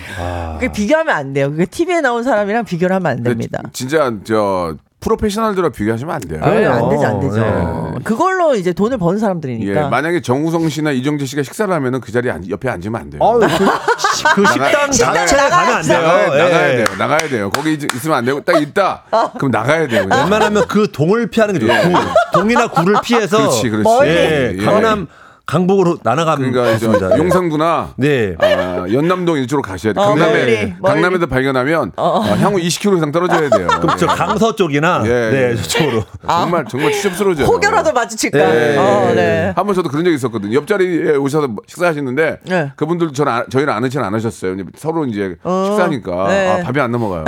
[0.54, 1.50] 그게 비교하면 안 돼요.
[1.50, 3.60] 그게 TV에 나온 사람이랑 비교를 하면 안 됩니다.
[3.72, 6.40] 진짜 저 프로페셔널들과 비교하시면 안 돼요.
[6.42, 6.88] 네, 안 그래요.
[6.90, 7.36] 되죠, 안 되죠.
[7.36, 7.98] 네.
[8.02, 9.88] 그걸로 이제 돈을 버는 예, 사람들이니까.
[9.88, 13.20] 만약에 정우성 씨나 이정재 씨가 식사를 하면은 그 자리에 앉- 옆에 앉으면 안 돼요.
[13.22, 15.98] 아유, 그, 시- 그 식당 식당 자체에 가면 안 돼요.
[16.02, 16.38] 나가야, 예.
[16.42, 16.84] 나가야 돼요.
[16.98, 17.50] 나가야 돼요.
[17.50, 19.04] 거기 있- 있으면 안 되고 딱 있다.
[19.38, 20.02] 그럼 나가야 돼요.
[20.08, 20.20] 그냥.
[20.24, 21.82] 웬만하면 그 동을 피하는 게 좋아요.
[21.82, 21.94] 동,
[22.42, 23.84] 동이나 구를 피해서 그렇지, 그렇지.
[23.84, 24.08] 멀리.
[24.10, 24.64] 예, 예.
[24.64, 25.06] 강남
[25.48, 27.16] 강북으로 나눠가면 그러니까 저 좋습니다.
[27.16, 27.18] 예.
[27.18, 28.34] 용산구나 네.
[28.38, 30.04] 아, 연남동 이쪽으로 가셔야 돼요.
[30.04, 30.92] 어, 강남에 멀리, 멀리.
[30.94, 33.66] 강남에서 발견하면 어, 향후 20km 이상 떨어져야 돼요.
[33.80, 34.04] 그렇죠.
[34.04, 34.14] 예.
[34.14, 35.56] 강서 쪽이나 예, 네 예.
[35.56, 36.04] 저쪽으로.
[36.26, 37.46] 정말 정말 추접스러워져요.
[37.46, 38.38] 혹여라도 마주칠까.
[38.38, 39.14] 예, 어, 예.
[39.14, 39.52] 네.
[39.56, 40.54] 한번 저도 그런 적이 있었거든요.
[40.54, 42.72] 옆자리에 오셔서 식사하시는데 네.
[42.76, 44.54] 그분들 저는 아- 저희는 아는 안 하셨어요.
[44.76, 46.48] 서로 이제 식사하니까 네.
[46.60, 47.24] 아, 밥이 안 넘어가요.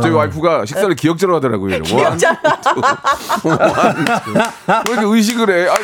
[0.00, 1.82] 저희 와이프가 식사를 기억자로 하더라고요.
[1.82, 2.38] 기억자.
[4.86, 5.68] 왜 이렇게 의식을 해?
[5.68, 5.74] 아,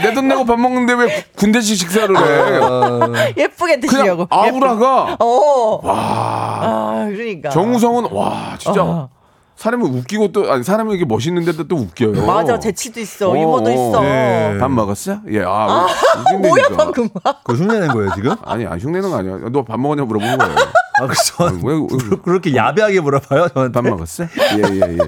[0.00, 3.34] 내 돈 내고 밥 먹는데 왜 군대식 식사를 해?
[3.42, 4.26] 예쁘게 드시려고.
[4.30, 5.80] 아우라가 어.
[5.84, 7.50] 아, 그러니까.
[7.50, 9.08] 정우성은 와 진짜 어.
[9.56, 12.26] 사람이 웃기고 또 아니 사람이 이렇게 멋있는데도 또 웃겨요.
[12.26, 13.72] 맞아, 재치도 있어, 어, 유머도 어.
[13.72, 14.00] 있어.
[14.02, 14.56] 네.
[14.58, 15.18] 밥 먹었어?
[15.30, 15.86] 예, 아,
[16.32, 16.48] 웃긴다니까.
[16.48, 17.08] 뭐야 방금?
[17.44, 18.34] 그 흉내낸 거예요 지금?
[18.44, 19.38] 아니, 아, 흉내는 거 아니야.
[19.52, 20.54] 너 밥 먹었냐 물어본 거예요.
[21.00, 21.44] 아, 그죠.
[21.62, 23.72] 왜, 왜, 그렇게 야비하게 물어봐요 저한테.
[23.80, 24.24] 밥 먹었어?
[24.24, 24.98] 예, 예, 예.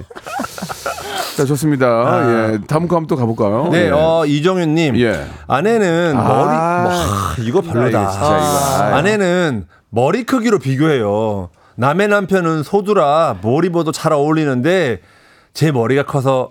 [1.37, 2.53] 자, 좋습니다.
[2.53, 3.69] 예, 다음 거 한번 또 가볼까요?
[3.71, 3.89] 네, 예.
[3.91, 4.97] 어, 이정윤님.
[4.99, 5.23] 예.
[5.45, 6.23] 아내는 아.
[6.23, 8.01] 머리, 뭐, 하, 이거 별로다.
[8.01, 8.95] 이거 진짜 이거.
[8.95, 11.49] 아내는 머리 크기로 비교해요.
[11.75, 15.01] 남의 남편은 소두라 머리 입어도 잘 어울리는데
[15.53, 16.49] 제 머리가 커서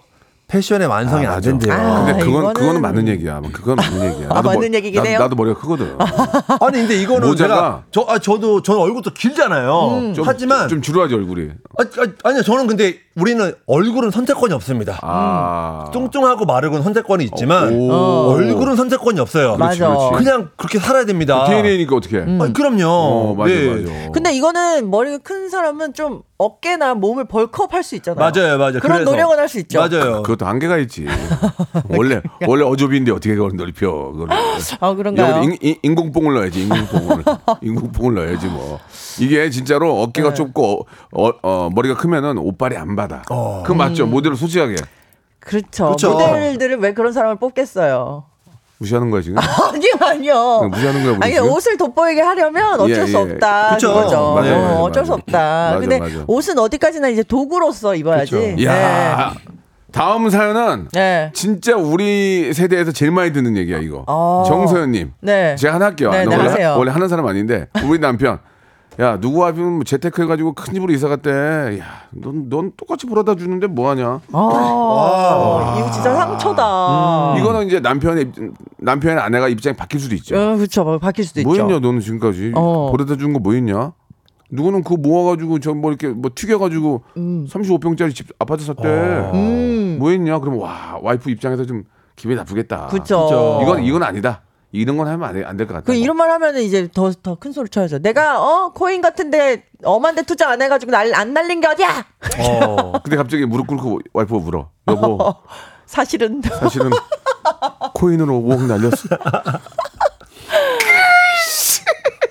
[0.48, 1.50] 패션의 완성이 아, 안 맞아.
[1.50, 1.72] 된대요.
[1.74, 2.04] 아.
[2.04, 3.40] 근데 그건 이거는- 그거는 맞는 얘기야.
[3.52, 4.28] 그건 맞는 얘기야.
[4.30, 5.18] 아, 맞는 얘기긴 나도, 해요?
[5.18, 5.96] 나도 머리가 크거든.
[6.60, 10.12] 아니 근데 이거는 모자가- 제가 저 아, 저도 저는 얼굴도 길잖아요.
[10.14, 11.48] 좀, 하지만 좀 주루하지 얼굴이.
[11.78, 15.00] 아, 아, 아니요 저는 근데 우리는 얼굴은 선택권이 없습니다.
[15.02, 18.30] 아, 뚱뚱하고 마르고는 선택권이 있지만 오.
[18.30, 19.56] 얼굴은 선택권이 없어요.
[19.56, 19.88] 맞아.
[19.88, 20.24] 그렇지.
[20.24, 21.44] 그냥 그렇게 살아야 됩니다.
[21.46, 22.18] DNA니까 어떻게?
[22.20, 22.84] 아니, 그럼요.
[22.86, 23.66] 어, 맞아, 네.
[23.82, 24.10] 맞아.
[24.12, 28.18] 근데 이거는 머리가 큰 사람은 좀 어깨나 몸을 bulk up 할수 있잖아요.
[28.30, 28.80] 맞아요, 맞아요.
[28.80, 29.78] 그런 그래서- 노력은 할 수 있죠.
[29.80, 30.22] 맞아요.
[30.22, 31.06] 그것도 한계가 있지.
[31.88, 33.90] 원래 원래 어좁이인데 어떻게 그걸 넓혀?
[33.90, 34.36] 그거를.
[34.80, 35.42] 아, 그런가요?
[35.44, 36.62] 인, 인, 인공뽕을 넣어야지.
[36.64, 37.24] 인공뽕을.
[37.62, 38.78] 인공뽕을 넣어야지 뭐.
[39.20, 40.34] 이게 진짜로 어깨가 네.
[40.34, 43.22] 좁고 어, 어, 머리가 크면은 옷빨이 안 받아.
[43.64, 44.04] 그 맞죠?
[44.04, 44.10] 음.
[44.10, 44.76] 모델을 솔직하게
[45.40, 45.84] 그렇죠.
[45.86, 46.10] 그렇죠.
[46.12, 48.24] 모델들은 왜 그런 사람을 뽑겠어요?
[48.78, 49.38] 무시하는 거야 지금?
[49.40, 50.68] 아니요, 아니요.
[50.70, 51.50] 무시하는 거야, 아니, 지금?
[51.50, 53.16] 옷을 돋보이게 하려면 어쩔 예, 수 예.
[53.16, 53.70] 없다.
[53.74, 53.88] 그쵸.
[53.94, 54.16] 그거죠.
[54.34, 55.20] 맞아요, 어, 맞아요, 어쩔 수 맞아요.
[55.22, 55.38] 없다.
[55.38, 56.24] 맞아, 근데 맞아.
[56.26, 58.56] 옷은 어디까지나 이제 도구로서 입어야지.
[58.66, 59.32] 야
[59.92, 61.30] 다음 사연은 네.
[61.32, 64.04] 진짜 우리 세대에서 제일 많이 듣는 얘기야 이거.
[64.06, 64.44] 어.
[64.46, 65.12] 정서연님.
[65.22, 65.56] 네.
[65.56, 66.10] 제가 하나 할게요.
[66.10, 66.74] 네, 나 네, 원래, 하세요.
[66.76, 68.38] 원래 하는 사람 아닌데 우리 남편.
[68.98, 71.30] 야 누구 와이프는 뭐 재테크 해가지고 큰 집으로 이사 갔대.
[71.30, 74.20] 야넌 넌 똑같이 벌어다 주는데 뭐 하냐?
[74.32, 77.34] 아, 이거 진짜 상처다.
[77.34, 77.38] 음.
[77.38, 80.34] 이거는 이제 남편의 입- 남편의 아내가 입장이 바뀔 수도 있죠.
[80.34, 80.98] 어, 그렇죠.
[80.98, 81.64] 바뀔 수도 뭐 있죠.
[81.64, 82.90] 했냐 너는 지금까지 어.
[82.90, 83.92] 벌어다 준 거 뭐 했냐?
[84.50, 88.88] 누구는 그거 모아가지고 저 뭐 이렇게 뭐 튀겨가지고 35평짜리 집 아파트 샀대.
[88.88, 89.96] 음.
[89.98, 90.38] 뭐 했냐?
[90.38, 91.82] 그러면 와 와이프 입장에서 좀
[92.16, 92.86] 기분이 나쁘겠다.
[92.86, 93.60] 그렇죠.
[93.62, 94.40] 이건 이건 아니다.
[94.76, 95.84] 이런 건 하면 안 될 것 같다.
[95.86, 97.98] 그 이런 말 하면은 이제 더 더 큰 소리 쳐야죠.
[97.98, 102.06] 내가 어 코인 같은데 엄한데 투자 안 해가지고 날 안 날린 게 어디야?
[102.40, 102.92] 어.
[103.02, 104.70] 근데 갑자기 무릎 꿇고 와이프가 물어.
[104.88, 105.34] 여보
[105.86, 106.90] 사실은 사실은
[107.94, 109.08] 코인으로 5억 날렸어.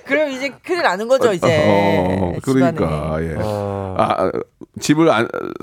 [0.04, 1.46] 그럼 이제 큰일 나는 거죠 이제.
[1.68, 3.34] 어, 그러니까 예.
[3.40, 4.30] 아,
[4.80, 5.08] 집을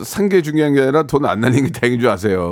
[0.04, 2.50] 산 게 중요한 게 아니라 돈안 날린 게 다행인 줄 아세요.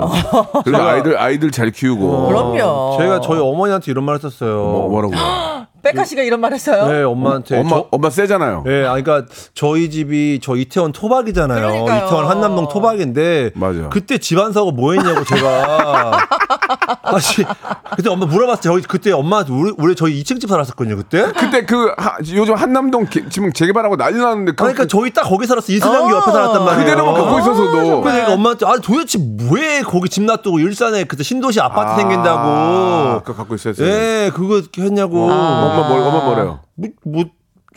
[0.64, 2.28] 그래서 아이들 아이들 잘 키우고.
[2.28, 2.96] 그럼요.
[2.98, 4.56] 제가 저희 어머니한테 이런 말 했었어요.
[4.62, 5.14] 뭐, 뭐라고?
[5.82, 6.86] 백가 씨가 이런 말 했어요?
[6.86, 8.64] 네, 엄마한테 엄마 저- 엄마 세잖아요.
[8.68, 11.60] 예, 아, 그러니까 저희 집이 저 이태원 토박이잖아요.
[11.60, 12.06] 그러니까요.
[12.06, 13.88] 이태원 한남동 토박인데 맞아.
[13.90, 16.12] 그때 집안 사고 뭐 했냐고 제가
[17.04, 17.44] 다시
[17.96, 18.62] 그때 엄마 물어봤어요.
[18.74, 20.96] 저희 그때 엄마한테 우리, 우리 저희 2층 집 살았었거든요.
[20.96, 21.24] 그때.
[21.36, 25.46] 그때 그 하- 요즘 한남동 개- 지금 재개발하고 난리 나는데 그, 그러니까 저희 딱 거기
[25.46, 25.72] 살았어.
[25.72, 26.16] 이수명기 어.
[26.18, 26.84] 옆에 살았단 말이에요.
[26.84, 29.18] 그대로만 갖고 있어서도 그래서 내가 엄마한테 아 도대체
[29.50, 33.20] 왜 거기 집 놔두고 일산에 그때 신도시 아파트 아, 생긴다고.
[33.24, 33.86] 그거 갖고 있었어요.
[33.86, 35.28] 예, 그거 이렇게 했냐고.
[35.72, 36.60] 엄마 뭐 엄마 뭐래요?
[36.74, 37.24] 뭐, 뭐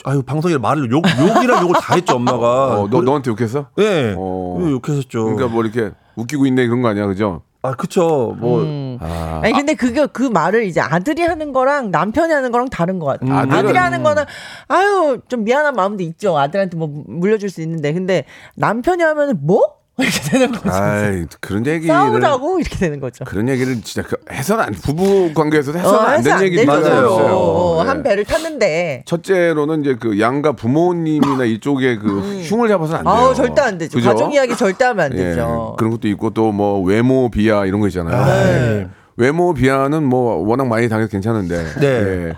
[0.03, 2.81] 아유 방송에 말을 욕 욕이랑 욕을 다 했죠 엄마가.
[2.81, 3.67] 어, 너 너한테 욕했어?
[3.79, 4.13] 예.
[4.17, 4.57] 어.
[4.61, 5.23] 왜 욕하셨죠.
[5.23, 7.41] 그러니까 뭐 이렇게 웃기고 있네 그런 거 아니야, 그죠?
[7.61, 8.35] 아 그쵸.
[8.39, 8.97] 뭐 음.
[9.01, 13.05] 아, 아니 근데 그게 그 말을 이제 아들이 하는 거랑 남편이 하는 거랑 다른 것
[13.07, 13.25] 같아.
[13.25, 14.23] 요 아들은- 아들이 하는 거는
[14.67, 16.37] 아유 좀 미안한 마음도 있죠.
[16.37, 19.61] 아들한테 뭐 물려줄 수 있는데 근데 남편이 하면은 뭐
[19.97, 20.71] 이렇게 되는 거죠.
[20.73, 23.23] 아이 그런 얘기를 싸우자고 이렇게 되는 거죠.
[23.23, 26.81] 그런 얘기를 진짜 그 해서는 안 부부 관계에서도 해서는 안 해서 되는 얘기들이 되죠.
[26.81, 27.05] 맞아요.
[27.05, 27.35] 있어요.
[27.37, 27.87] 어, 예.
[27.87, 29.03] 한 배를 탔는데.
[29.05, 33.13] 첫째로는 이제 그 양가 부모님이나 이쪽에 그 흉을 잡아서는 안 돼요.
[33.13, 33.17] 음.
[33.27, 33.97] 아우 절대 안 되죠.
[33.97, 34.09] 그죠?
[34.09, 35.75] 가족 이야기 절대 하면 안 예, 되죠.
[35.77, 38.25] 그런 것도 있고 또 뭐 외모 비하 이런 거 있잖아요.
[38.25, 38.87] 네.
[39.17, 41.63] 외모 비하는 뭐 워낙 많이 당해서 괜찮은데.
[41.79, 41.85] 네.
[41.87, 42.33] 예.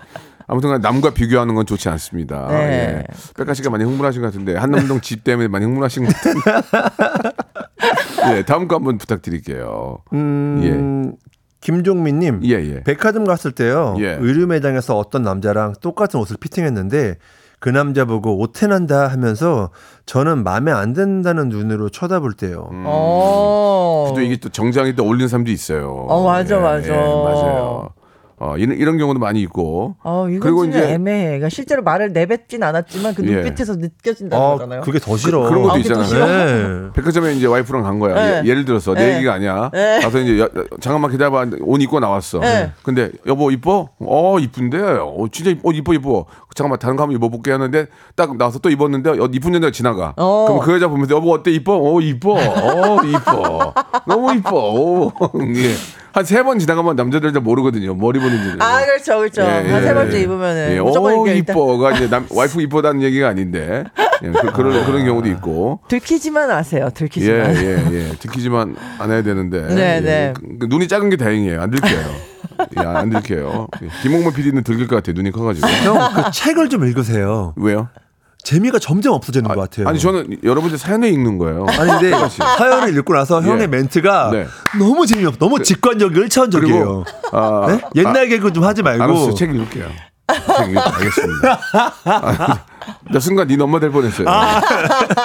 [0.49, 2.47] 아무튼 남과 비교하는 건 좋지 않습니다.
[2.49, 2.55] 네.
[2.55, 3.03] 예.
[3.35, 6.39] 백가 씨가 많이 흥분하신 것 같은데 한남동 집 때문에 많이 흥분하신 것 같은데.
[8.35, 9.99] 예, 다음 거 한번 부탁드릴게요.
[10.13, 11.13] 음,
[11.61, 12.41] 김종민님.
[12.45, 12.83] 예, 예.
[12.83, 13.95] 백화점 갔을 때요.
[13.99, 14.17] 예.
[14.19, 17.17] 의류 매장에서 어떤 남자랑 똑같은 옷을 피팅했는데
[17.59, 19.71] 그 남자 보고 옷태난다 하면서
[20.05, 22.69] 저는 마음에 안 든다는 눈으로 쳐다볼 때요.
[22.71, 22.83] 음.
[22.85, 24.13] 어.
[24.15, 25.89] 또 이게 또 정장이 또 어울리는 사람도 있어요.
[26.07, 26.87] 어, 맞아, 예, 맞아.
[26.87, 27.89] 예, 맞아요.
[28.39, 29.95] 어, 이런, 이런 경우도 많이 있고.
[30.03, 31.25] 어, 그리고 진짜 이제- 애매해.
[31.25, 33.31] 그러니까 실제로 말을 내뱉진 않았지만 그 예.
[33.41, 34.81] 눈빛에서 느껴진다는 아, 거잖아요.
[34.81, 35.41] 그게 더 싫어.
[35.49, 36.25] 그 런 것도 아, 있잖아요.
[36.85, 36.89] 네.
[36.93, 38.13] 백화점에 이제 와이프랑 간 거야.
[38.13, 38.41] 네.
[38.47, 39.15] 예, 를 들어서 내 네.
[39.15, 39.71] 얘기가 아니야.
[39.73, 39.99] 네.
[40.01, 41.47] 가서 이제 여- 잠깐만 기다려봐.
[41.61, 42.39] 옷 입고 나왔어.
[42.39, 42.71] 네.
[42.83, 43.89] 근데 여보 이뻐?
[43.99, 44.77] 어 이쁜데.
[45.01, 46.25] 어 진짜 이뻐 이뻐 이뻐.
[46.53, 50.13] 잠깐만 다른 거 한번 입어볼게 하는데 딱 나와서 또 입었는데 어, 이쁜 여자가 지나가.
[50.17, 50.45] 어.
[50.47, 51.75] 그럼 그 여자 보면서 여보 어때 이뻐?
[51.75, 52.33] 어 이뻐.
[52.35, 53.73] 어 이뻐.
[54.05, 54.73] 너무 이뻐.
[54.73, 55.11] 오.
[55.55, 55.73] 예.
[56.17, 57.93] 한 세 번 지나가면 남자들 잘 모르거든요.
[57.93, 58.59] 머리 보는지는.
[58.61, 59.43] 아, 그렇죠, 그렇죠.
[59.43, 63.83] 한세 번째 입으면은 예, 무조건 오 이뻐가 이제 남 와이프 이뻐다는 얘기가 아닌데
[64.23, 65.79] 예, 그, 그런 그런 경우도 있고.
[65.87, 66.85] 들키지만 아세요.
[66.89, 67.55] 예, 들키지만.
[67.57, 68.09] 예, 예.
[68.19, 69.61] 들키지만 안 해야 되는데.
[69.67, 69.99] 네, 예.
[70.01, 70.33] 네.
[70.35, 71.61] 그, 그 눈이 작은 게 다행이에요.
[71.61, 72.05] 안 들켜요.
[72.77, 73.67] 예, 안 들켜요.
[73.83, 73.87] 예.
[74.01, 75.13] 김홍만 PD는 들킬 것 같아요.
[75.13, 75.67] 눈이 커가지고.
[75.67, 77.53] 형, 그 책을 좀 읽으세요.
[77.57, 77.89] 왜요?
[78.47, 79.89] 재미가 점점 없어지는 것 같아요.
[79.89, 81.65] 아니, 저는 여러분들 사연을 읽는 거예요.
[81.67, 82.11] 아니 근데
[82.57, 83.67] 사연을 읽고 나서 형의 예.
[83.67, 84.47] 멘트가 네.
[84.79, 87.03] 너무 재미없, 너무 직관적이고 일차원적이에요.
[87.03, 87.81] 그리고, 아, 네?
[87.95, 89.03] 옛날 개그 좀 하지 말고.
[89.03, 89.33] 알았어요.
[89.33, 89.89] 책 읽을게요.
[90.57, 91.59] 책 읽, 알겠습니다.
[92.85, 94.27] 아, 나 순간 네 엄마 될 뻔했어요.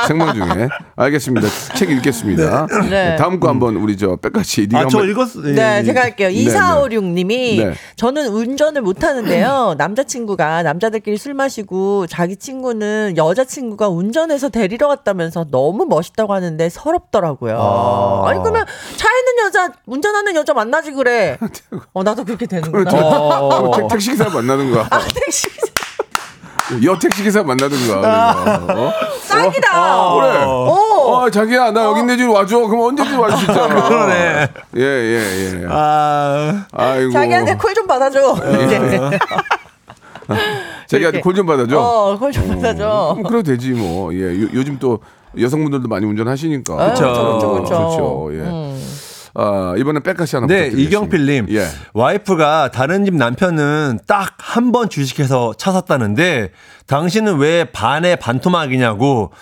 [0.07, 0.69] 생방 중에.
[0.97, 1.49] 알겠습니다.
[1.75, 2.67] 책 읽겠습니다.
[2.89, 3.17] 네.
[3.17, 5.41] 다음 거 한번 우리 저 백같이 아, 저 한번 읽었어.
[5.49, 5.85] 예, 네, 예.
[5.85, 6.29] 제가 할게요.
[6.29, 7.75] 네, 2456님이 네.
[7.97, 9.75] 저는 운전을 못 하는데요.
[9.79, 17.59] 남자친구가 남자들끼리 술 마시고 자기 친구는 여자친구가 운전해서 데리러 갔다면서 너무 멋있다고 하는데 서럽더라고요.
[17.61, 18.29] 아.
[18.29, 18.33] 아.
[18.33, 18.65] 니 그러면
[18.97, 21.39] 차 있는 여자, 운전하는 여자 만나지 그래.
[21.93, 22.91] 어, 나도 그렇게 되는구나.
[22.93, 23.77] 어.
[23.77, 24.89] 택, 택시 기사 만나든가.
[25.15, 25.49] 택시
[26.85, 28.65] 여 택시 기사 만나든가.
[28.69, 28.93] 어?
[29.29, 30.15] 짱이다.
[30.15, 30.45] 그래.
[30.47, 30.79] 어.
[31.03, 32.59] 어, 자기야, 나 여기 있는데 좀 와줘.
[32.67, 33.75] 그럼 언제든 와줄 수 있잖아.
[33.89, 34.49] 그러네.
[34.77, 35.67] 예, 예, 예.
[35.69, 37.13] 아, 아이고.
[37.13, 38.35] 자기한테 콜 좀 받아줘.
[38.65, 39.11] 이제.
[40.87, 41.21] 자기한테.
[41.21, 41.79] 콜 좀 받아줘.
[41.79, 43.15] 어, 콜 좀 받아줘.
[43.17, 44.15] 그럼 그래도 되지 뭐.
[44.15, 45.01] 예, 요, 요즘 또
[45.39, 46.91] 여성분들도 많이 운전하시니까.
[46.91, 47.39] 그쵸.
[47.65, 48.31] 그렇죠.
[48.35, 48.77] 예.
[49.35, 50.67] 아, 이번엔 백가시 하나 네.
[50.73, 51.47] 이경필님.
[51.51, 51.67] 예.
[51.95, 56.51] 와이프가 다른 집 남편은 딱 한 번 주식해서 차 샀다는데
[56.87, 59.33] 당신은 왜 반에 반토막이냐고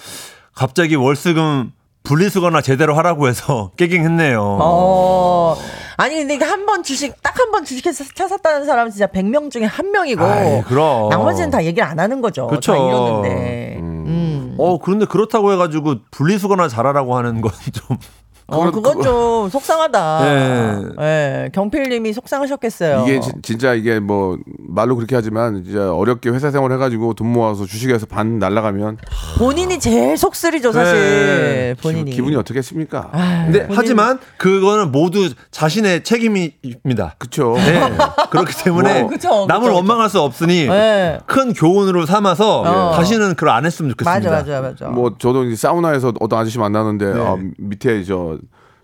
[0.55, 1.73] 갑자기 월수금
[2.05, 4.59] 분리수거나 제대로 하라고 해서 깨갱했네요.
[4.61, 5.57] 어.
[5.97, 9.51] 아니 근데 이게 한 번 주식 딱 한 번 주식해서 차 샀다는 사람은 진짜 100명
[9.51, 11.09] 중에 한 명이고 아이, 그럼.
[11.11, 12.49] 나머지는 다 얘기를 안 하는 거죠.
[12.49, 13.77] 다 이러는데.
[13.81, 14.55] 음.
[14.59, 17.97] 어, 그런데 그렇다고 해가지고 분리수거나 잘하라고 하는 건 좀.
[18.51, 20.21] 어, 그건 좀 속상하다.
[20.25, 20.83] 네.
[21.01, 21.49] 예.
[21.53, 23.05] 경필님이 속상하셨겠어요.
[23.07, 27.65] 이게 지- 진짜 이게 뭐 말로 그렇게 하지만 진짜 어렵게 회사 생활 해가지고 돈 모아서
[27.67, 28.99] 주식에서 반 날라가면
[29.39, 30.95] 본인이 제일 속쓰리죠, 사실.
[30.95, 31.75] 네.
[31.83, 32.11] 본인이.
[32.11, 33.09] 기분이 어떻겠습니까?
[33.13, 37.15] 아유, 근데 본인- 하지만 그거는 모두 자신의 책임입니다.
[37.19, 37.55] 그쵸.
[37.57, 37.81] 네.
[38.31, 41.19] 그렇기 때문에 뭐, 그쵸, 남을 그쵸, 원망할 수 없으니 네.
[41.27, 42.93] 큰 교훈으로 삼아서 어.
[42.97, 44.31] 다시는 그걸 안 했으면 좋겠습니다.
[44.31, 44.87] 맞아, 맞아, 맞아.
[44.89, 47.21] 뭐 저도 이제 사우나에서 어떤 아저씨 만나는데 네.
[47.21, 48.39] 아, 밑에 저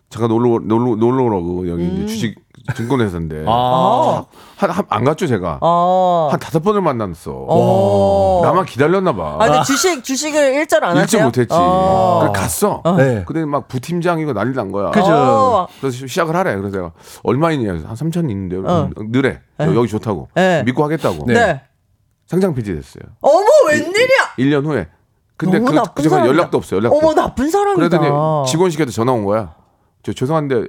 [0.08, 2.04] 잠깐 놀러 놀러 놀러 오라고 여기 음.
[2.04, 4.24] 이제 주식 증권회사인데 아.
[4.56, 6.28] 한안 갔죠 제가 어.
[6.30, 7.32] 한 다섯 번을 만났어.
[7.32, 8.40] 어.
[8.42, 9.36] 나만 기다렸나 봐.
[9.38, 11.26] 아, 근데 주식, 주식을 일절 안 일찍 하세요?
[11.26, 11.52] 못했지.
[11.52, 12.20] 어.
[12.22, 12.82] 그래 갔어.
[12.96, 13.24] 네.
[13.26, 14.90] 근데 막 부팀장이고 난리 난 거야.
[14.90, 15.06] 그죠.
[15.12, 15.66] 어.
[15.80, 16.56] 그래서 시작을 하래.
[16.56, 16.92] 그래서 내가
[17.22, 17.72] 얼마 있냐?
[17.72, 18.90] 한 3천 있는데 어.
[19.10, 19.40] 느래.
[19.60, 20.28] 여기 좋다고.
[20.34, 20.62] 네.
[20.64, 21.26] 믿고 하겠다고.
[21.26, 21.62] 네.
[22.26, 23.04] 상장 폐지 됐어요.
[23.20, 24.34] 어머 웬일이야?
[24.38, 24.88] 1 년 후에.
[25.36, 26.26] 근데 그, 그 사람이다.
[26.34, 26.78] 연락도 없어요.
[26.78, 26.96] 연락도.
[26.96, 27.98] 어머 나쁜 사람이다.
[27.98, 29.54] 그러더니 직원 시켜서 전화 온 거야.
[30.06, 30.66] 저 죄송한데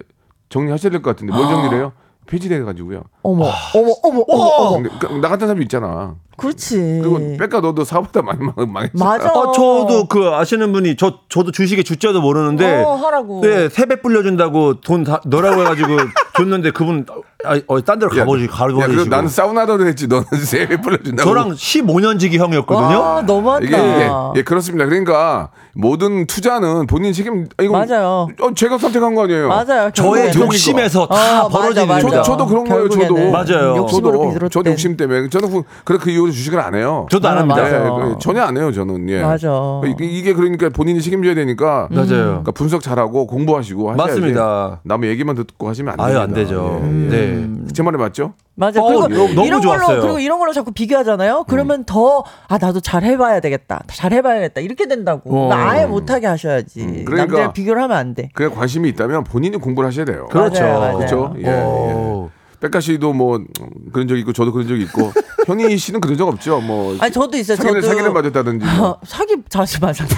[0.50, 1.94] 정리하셔야 될 것 같은데 뭘 정리를 해요?
[2.26, 3.04] 폐지돼 가지고요.
[3.22, 3.46] 어머
[3.76, 4.82] 어머 어머 어머 어머.
[4.82, 6.16] 근데 그- 나 같은 사람이 있잖아.
[6.38, 7.00] 그렇지.
[7.02, 9.04] 그리고 빽가 너도 사업보다 많이 망- 망했잖아.
[9.04, 9.32] 맞아.
[9.34, 13.42] 어, 저도 그 아시는 분이 저 저도 주식에 주자도 모르는데 어, 하라고.
[13.42, 15.88] 네, 세배 불려준다고 돈다 넣으라고 해가지고
[16.38, 17.06] 줬는데 그분
[17.44, 20.08] 아, 어, 딴 데로 야, 그럼 가버리시고 나는 사우나도 했지.
[20.08, 21.28] 너는 세배 불러준다고.
[21.28, 23.00] 저랑 15년 지기 형이었거든요.
[23.00, 23.66] 와 너무하다.
[23.66, 24.86] 이게, 이게 예, 그렇습니다.
[24.86, 27.48] 그러니까 모든 투자는 본인 책임.
[27.58, 28.28] 아, 이거 맞아요.
[28.42, 29.48] 어, 제가 선택한 거 아니에요.
[29.48, 29.92] 맞아요.
[29.92, 30.32] 저의.
[30.36, 32.18] 욕심에서 다 어, 벌어지는 맞아, 겁니다.
[32.20, 32.22] 맞아.
[32.24, 33.32] 저도 그런 거예요, 저도.
[33.32, 33.78] 맞아요.
[33.78, 34.50] 욕심으로 저도 비롯된.
[34.50, 37.08] 저도 욕심 때문에 저는 그, 그 이후로 주식을 안 해요.
[37.10, 37.66] 저도 안 아, 합니다.
[37.68, 39.10] 예, 그 전혀 안 해요, 저는.
[39.10, 39.22] 예.
[39.22, 39.82] 맞아.
[39.86, 41.88] 이게, 이게 그러니까 본인이 책임져야 되니까.
[41.90, 42.08] 맞아요.
[42.08, 44.12] 그러니까 분석 잘하고 공부하시고 하셔야지.
[44.20, 44.80] 맞습니다.
[44.84, 46.24] 남의 얘기만 듣고 하시면 안 아유 됩니다.
[46.24, 46.82] 안 되죠.
[46.84, 46.88] 예.
[46.88, 47.48] 네.
[47.74, 48.34] 제 말이 맞죠?
[48.56, 48.82] 맞아.
[48.82, 49.88] 어, 그리고 너무 이런 좋았어요.
[49.88, 51.46] 걸로 그리고 이런 걸로 자꾸 비교하잖아요.
[51.48, 53.84] 그러면 더아 나도 잘 해봐야 되겠다.
[53.88, 54.62] 잘 해봐야겠다.
[54.62, 55.30] 이렇게 된다고.
[55.30, 55.48] 어.
[55.50, 57.04] 그러니까 아예 못하게 하셔야지.
[57.06, 57.38] 그러니까.
[57.38, 58.30] 남들 비교를 하면 안 돼.
[58.34, 60.28] 그냥 관심이 있다면 본인이 공부를 하셔야 돼요.
[60.32, 60.64] 그렇죠.
[60.64, 60.98] 맞아요, 맞아요.
[60.98, 61.34] 그렇죠.
[61.40, 62.37] 예, 예.
[62.58, 62.60] 어.
[62.60, 63.46] 백가 씨도 뭐 음,
[63.94, 65.12] 그런 적 있고 저도 그런 적 있고
[65.46, 66.60] 현희 씨는 그런 적 없죠.
[66.60, 67.56] 뭐 아니 저도 있어요.
[67.56, 68.66] 사기를 저도 사기를 맞았다든지.
[68.78, 68.88] 뭐.
[68.90, 70.16] 어, 사기 자주 맞았는데.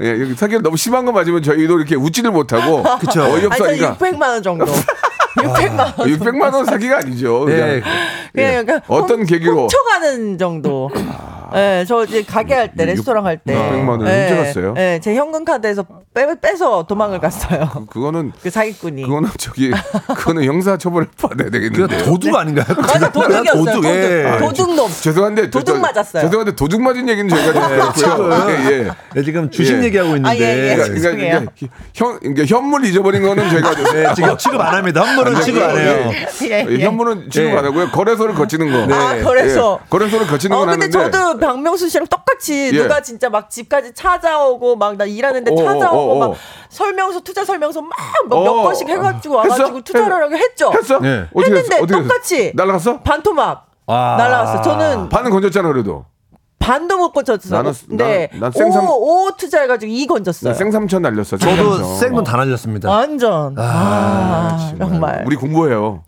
[0.02, 3.22] 예, 사기를 너무 심한 거 맞으면 저희도 이렇게 웃지를 못하고 그쵸.
[3.34, 4.64] 어이없어 아니 저 하니까 600만 원 정도.
[5.36, 6.08] 600만 원.
[6.08, 7.44] 600만 원 사기가 아니죠.
[7.46, 7.80] 네.
[8.32, 8.80] 그냥, 그냥 예.
[8.88, 10.90] 어떤 훔- 계기로 훔쳐가는 정도.
[11.54, 13.54] 예, 저 이제 가게 할 때, 육- 레스토랑 할 때.
[13.54, 14.74] 600만 원을 예, 훔쳐갔어요?
[14.76, 15.84] 예, 제 현금 카드에서
[16.14, 17.86] 빼, 빼서 도망을 갔어요.
[17.90, 19.02] 그거는 그 사기꾼이.
[19.02, 19.70] 그거는 저기
[20.08, 22.04] 그거는 형사 처벌을 받아야 되겠는데.
[22.04, 22.66] 도둑 아닌가요?
[22.76, 23.64] 맞아, 도둑이었어요.
[23.64, 23.74] 도둑.
[23.74, 24.36] 도둑, 예.
[24.38, 24.90] 도둑놈.
[25.00, 26.22] 죄송한데 저- 도둑 저- 맞았어요.
[26.24, 28.46] 죄송한데 도둑 맞은 얘기는 저희가 좀 그렇고요.
[28.50, 28.88] 예, 예.
[29.14, 29.84] 네, 지금 주식 예.
[29.84, 30.76] 얘기하고 있는데 아, 예, 예.
[30.76, 31.28] 그러니까, 그러니까.
[31.38, 35.02] 그러니까 현 그러니까 현물 잊어버린 거는 저희가 좀- 네, 지금 취급 안 합니다.
[35.04, 36.10] 현물은 취급 안 해요.
[36.42, 37.56] 예, 예, 현물은 취급 예.
[37.56, 37.88] 안 하고요.
[37.90, 38.94] 거래소를 거치는 거.
[38.94, 39.78] 아, 거래소.
[39.82, 41.10] 예, 거래소를 거치는 어, 건 근데 하는데.
[41.18, 42.82] 저도 박명수 씨랑 똑같이 예.
[42.82, 46.28] 누가 진짜 막 집까지 찾아오고 막 나 일하는데 어, 찾아오고 어, 어, 어.
[46.30, 46.36] 막
[46.70, 49.52] 설명서 투자 설명서 막몇 어, 번씩 해가지고 했어?
[49.52, 50.72] 와가지고 투자를 하라고 했죠.
[50.72, 50.98] 했어?
[50.98, 51.26] 네.
[51.34, 51.86] 어떻게 했는데 했어?
[51.86, 53.00] 똑같이 날라갔어?
[53.02, 54.14] 반토막 아.
[54.18, 54.62] 날라갔어.
[54.62, 56.04] 저는 반은 건졌잖아 그래도.
[56.58, 57.62] 반도 못 건졌어요.
[57.62, 58.28] 나는- 네.
[58.32, 60.52] 난- 난 생삼- 오, 오 투자해가지고 이 건졌어요.
[60.52, 61.36] 생삼천 날렸어.
[61.38, 61.94] 저도.
[61.96, 62.90] 생돈 다 날렸습니다.
[62.90, 63.54] 완전.
[63.56, 65.22] 아, 정말.
[65.26, 66.02] 우리 공부해요.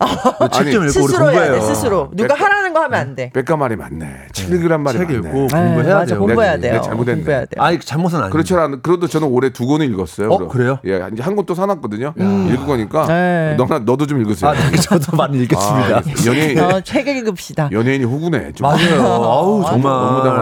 [0.51, 1.61] 책좀 읽고 우리 스스로 해야 돼, 공부해요.
[1.73, 2.09] 스스로.
[2.13, 3.31] 누가 하라는 거 하면 안 돼.
[3.33, 4.27] 백가 말이 맞네.
[4.33, 5.17] 책 읽으란 말이 책 맞네.
[5.19, 6.19] 읽고 네, 공부해야 맞아, 돼요.
[6.19, 6.81] 공부해야 내- 내 돼요.
[6.81, 7.15] 잘못했네.
[7.17, 7.63] 공부해야 돼요.
[7.63, 8.31] 아니 잘못은 아니에요.
[8.31, 10.29] 그렇지 않 그래도 저는 올해 두 권을 읽었어요.
[10.31, 10.49] 어, 그럼.
[10.49, 10.79] 그래요?
[10.85, 12.13] 예, 이제 한 권 또 사놨거든요.
[12.17, 13.55] 읽을 거니까 네.
[13.57, 14.51] 너나 너도 좀 읽으세요.
[14.51, 15.97] 아, 네, 저도 많이 읽겠습니다.
[15.97, 17.69] 아, 연예인 어, 책 읽읍시다.
[17.71, 18.51] 연예인이 호구네.
[18.53, 18.67] 좀.
[18.67, 19.01] 맞아요.
[19.23, 19.91] 아우 정말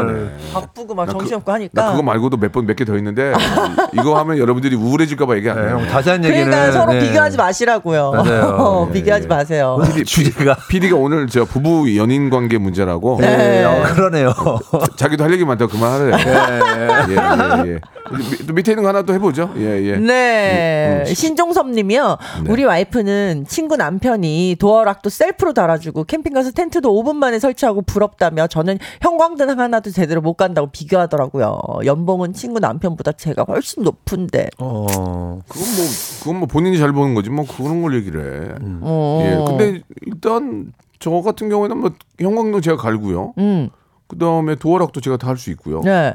[0.04, 0.30] 너무 당하네.
[0.54, 1.82] 바쁘고 막나 그- 정신없고 하니까.
[1.82, 3.34] 나 그거 말고도 몇 번 몇 개 더 있는데
[3.94, 5.78] 이거 하면 여러분들이 우울해질까봐 얘기 안 네, 해요.
[5.80, 7.00] 형 자세한 얘기는 그러니까 서로 네.
[7.02, 8.12] 비교하지 마시라고요.
[8.12, 8.88] 맞아요.
[8.90, 9.78] 예, 비교하지 마세요.
[10.06, 14.34] 주제가 PD가 오늘 저 부부 연인 관계 문제라고 네, 어, 그러네요.
[14.98, 16.12] 자기도 할 얘기 많다고 그만하래.
[17.10, 17.80] 예, 예, 예.
[18.18, 19.52] 미- 또 밑에 있는 거 하나 또 해보죠.
[19.58, 19.98] 예, 예.
[19.98, 21.02] 네.
[21.04, 21.14] 음, 음.
[21.14, 22.18] 신종섭 님이요.
[22.44, 22.52] 네.
[22.52, 28.78] 우리 와이프는 친구 남편이 도어락도 셀프로 달아주고 캠핑 가서 텐트도 5분 만에 설치하고 부럽다며 저는
[29.02, 31.60] 형광등 하나도 제대로 못 간다고 비교하더라고요.
[31.86, 34.50] 연봉은 친구 남편보다 제가 훨씬 높은데.
[34.60, 35.86] 어, 그건 뭐
[36.20, 38.20] 그건 뭐 본인이 잘 보는 거지 뭐 그런 걸 얘기를
[38.52, 38.56] 해.
[38.82, 39.20] 어.
[39.24, 39.46] 예.
[39.48, 43.34] 근데 일단 저 같은 경우에는 뭐 형광등 제가 갈고요.
[43.38, 43.70] 음.
[44.08, 45.82] 그 다음에 도어락도 제가 다 할 수 있고요.
[45.84, 46.14] 네.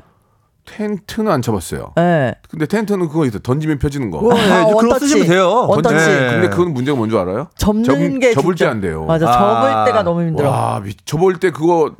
[0.66, 1.92] 텐트는 안 쳐봤어요.
[1.96, 2.34] 네.
[2.48, 4.18] 근데 텐트는 그거 있어 던지면 펴지는 거.
[4.18, 5.00] 어, 네, 아, 원터치.
[5.06, 5.66] 쓰시면 돼요.
[5.68, 5.94] 원터치.
[5.94, 6.30] 네.
[6.32, 7.48] 근데 그건 문제가 뭔줄 알아요?
[7.56, 9.04] 접는 접- 게 접을 진짜- 때 안 돼요.
[9.04, 9.28] 맞아.
[9.28, 9.60] 아.
[9.60, 10.48] 접을 때가 너무 힘들어.
[10.50, 11.92] 와, 미- 접을 때 그거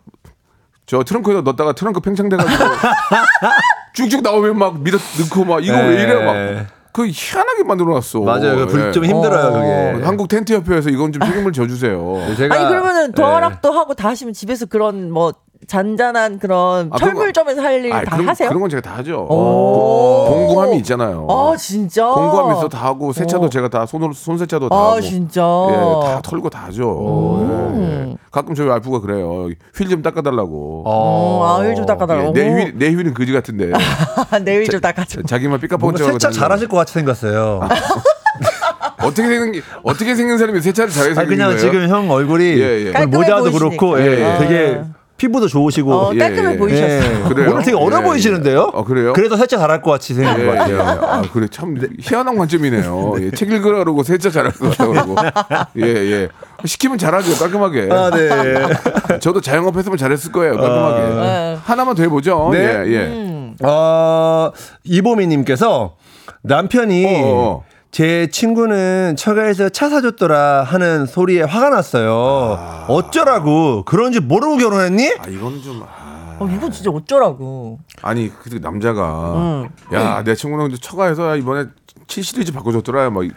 [0.87, 2.65] 저 트렁크에다 넣었다가 트렁크 팽창돼가지고
[3.95, 8.21] 쭉쭉 나오면 막 밀어 넣고 막 이거 왜 이래 막 그 희한하게 만들어놨어.
[8.21, 8.69] 맞아요.
[8.69, 8.93] 그 예.
[8.93, 9.53] 좀 힘들어요, 어.
[9.95, 10.05] 그게.
[10.05, 12.21] 한국 텐트 협회에서 이건 좀 책임을 져주세요.
[12.37, 13.13] 제가 아니 그러면은 네.
[13.21, 15.33] 도어락도 하고 다 하시면 집에서 그런 뭐
[15.67, 18.49] 잔잔한 그런 아, 철물점에서 할일 아이, 다 그런, 하세요?
[18.49, 19.27] 그런 건 제가 다 하죠.
[19.31, 20.27] 오.
[20.29, 21.27] 공구함이 있잖아요.
[21.31, 22.07] 아 진짜.
[22.09, 23.49] 공구함에서 다 하고 세차도 어.
[23.49, 25.01] 제가 다 손으로 손 세차도 다 아 하고.
[25.01, 25.43] 진짜.
[25.43, 25.75] 예,
[26.09, 27.47] 다 털고 다 하죠.
[27.77, 28.17] 예, 예.
[28.31, 29.49] 가끔 저희 와이프가 그래요.
[29.77, 30.83] 휠 좀 닦아달라고.
[30.87, 32.33] 어, 아일 좀 닦아달라고.
[32.37, 33.73] 예, 내 휠, 내 휠은 그지 같은데.
[34.45, 35.23] 내일 좀 닦아줘.
[35.23, 37.61] 자기만 삐까뻔쩍 뭔가 세차 잘하실 것 같이 생겼어요.
[39.03, 41.61] 어떻게 생긴 어떻게 생긴 사람이 세차를 잘해서 생긴 그냥 거예요?
[41.61, 43.07] 지금 형 얼굴이 예, 예.
[43.07, 43.59] 모자도 보이시니까.
[43.69, 44.39] 그렇고 예, 예.
[44.39, 44.81] 되게
[45.25, 46.57] 피부도 좋으시고 어, 예, 깔끔해 예.
[46.59, 47.29] 보이셨어요.
[47.29, 47.51] 그래요?
[47.53, 48.71] 오늘 되게 어려 예, 보이시는데요?
[48.75, 48.79] 예.
[48.79, 49.13] 어, 그래요?
[49.15, 50.57] 그래서 세차 잘할 것 같이 생긴 예, 것 예.
[50.59, 50.81] 같아요.
[50.83, 53.15] 아, 그래 참 희한한 관점이네요.
[53.21, 55.17] 예, 책 읽으라 그러고 세차 잘할 것 같다고 그러고.
[55.81, 56.29] 예, 예.
[56.67, 57.89] 시키면 잘하죠, 깔끔하게.
[57.91, 59.19] 아, 네.
[59.21, 61.15] 저도 자영업 했으면 잘했을 거예요, 깔끔하게.
[61.15, 61.59] 네.
[61.65, 62.51] 하나만 더 해보죠.
[62.53, 62.59] 네.
[62.59, 62.99] 예, 예.
[63.07, 63.57] 음.
[63.63, 64.51] 어,
[64.85, 65.97] 이보미님께서
[66.43, 67.65] 남편이 어, 어.
[67.95, 72.85] 제 친구는 처가에서 차 사줬더라 하는 소리에 화가 났어요.
[72.89, 75.13] 어쩌라고 그런지 모르고 결혼했니?
[75.21, 77.79] 아 이건 좀 아, 어, 이건 진짜 어쩌라고.
[78.03, 81.67] 아니 그 남자가 야내 친구는 처가에서 야, 이번에
[82.09, 83.31] 7 시리즈 바꿔줬더라 뭐 이-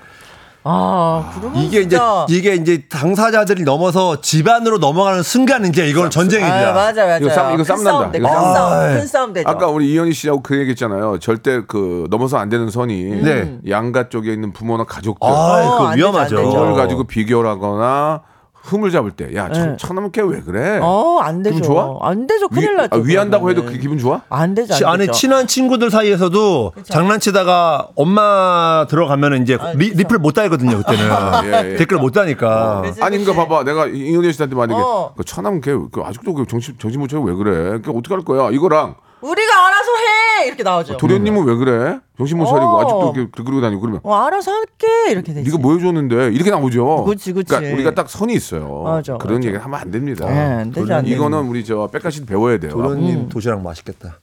[0.69, 2.25] 아, 그러면 이게 이제 진짜.
[2.29, 6.51] 이게 이제 당사자들이 넘어서 집안으로 넘어가는 순간 이제 이건 전쟁이죠.
[6.51, 7.17] 아, 맞아, 맞아.
[7.19, 8.11] 이거 싸움- 이거 싸움 난다.
[8.11, 8.53] 큰 싸움.
[8.53, 8.93] 싸움, 아이.
[8.95, 9.49] 큰 싸움 되죠.
[9.49, 11.19] 아까 우리 이현희 씨하고 그 얘기했잖아요.
[11.19, 13.57] 절대 그 넘어서 안 되는 선이 네.
[13.69, 16.37] 양가 쪽에 있는 부모나 가족들 아, 어, 그안 되죠, 위험하죠.
[16.37, 16.59] 안 되죠.
[16.59, 18.21] 그걸 가지고 비교를 하거나
[18.67, 19.77] 흠을 잡을 때, 야, 천, 네.
[19.77, 20.79] 천하면 걔왜 그래?
[20.81, 21.55] 어, 안 되죠.
[21.55, 21.97] 기분 좋아?
[22.01, 22.49] 안 되죠.
[22.49, 22.95] 큰일 위, 나죠.
[22.95, 23.63] 아, 위한다고 해도.
[23.63, 24.21] 그 기분 좋아?
[24.29, 24.73] 안 되죠.
[24.73, 25.13] 치- 안 안에 되죠.
[25.13, 29.97] 친한 친구들 사이에서도 장난치다가 엄마 들어가면은 이제 아, 리, 그쵸.
[29.99, 31.05] 리플 못 달거든요 그때는
[31.65, 31.75] 예, 예.
[31.77, 33.63] 댓글 못 다니까 그래서 아니, 그러니까 이제- 봐봐.
[33.63, 35.13] 내가 이은혜 씨한테 만약에 어.
[35.17, 37.79] 그 천하면 걔그 아직도 그 정신, 정신 못 차리고 왜 그래?
[37.83, 38.49] 그 어떻게 할 거야?
[38.51, 40.97] 이거랑 우리가 알아서 해 이렇게 나오죠.
[40.97, 41.99] 도련님은 왜 그래?
[42.17, 42.81] 정신 못 차리고 어.
[42.81, 45.49] 아직도 이렇게 그러고 다니고 그러면 어, 알아서 할게 이렇게 되지.
[45.49, 47.03] 네가 뭐 해줬는데 이렇게 나오죠.
[47.05, 47.53] 그치, 그치.
[47.53, 48.83] 러니까 우리가 딱 선이 있어요.
[48.83, 49.47] 맞아, 그런 맞아.
[49.47, 50.25] 얘기 하면 안 됩니다.
[50.27, 52.71] 네, 안 되죠, 안 이거는 우리 저 백가씨 배워야 돼요.
[52.71, 53.29] 도련님 음.
[53.29, 54.19] 도시락 맛있겠다.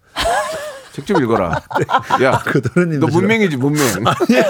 [0.94, 1.60] 책 좀 읽어라.
[2.22, 3.20] 야, 그 도련님 너 도시락.
[3.22, 3.82] 문맹이지 문맹.
[4.06, 4.44] 아니에요.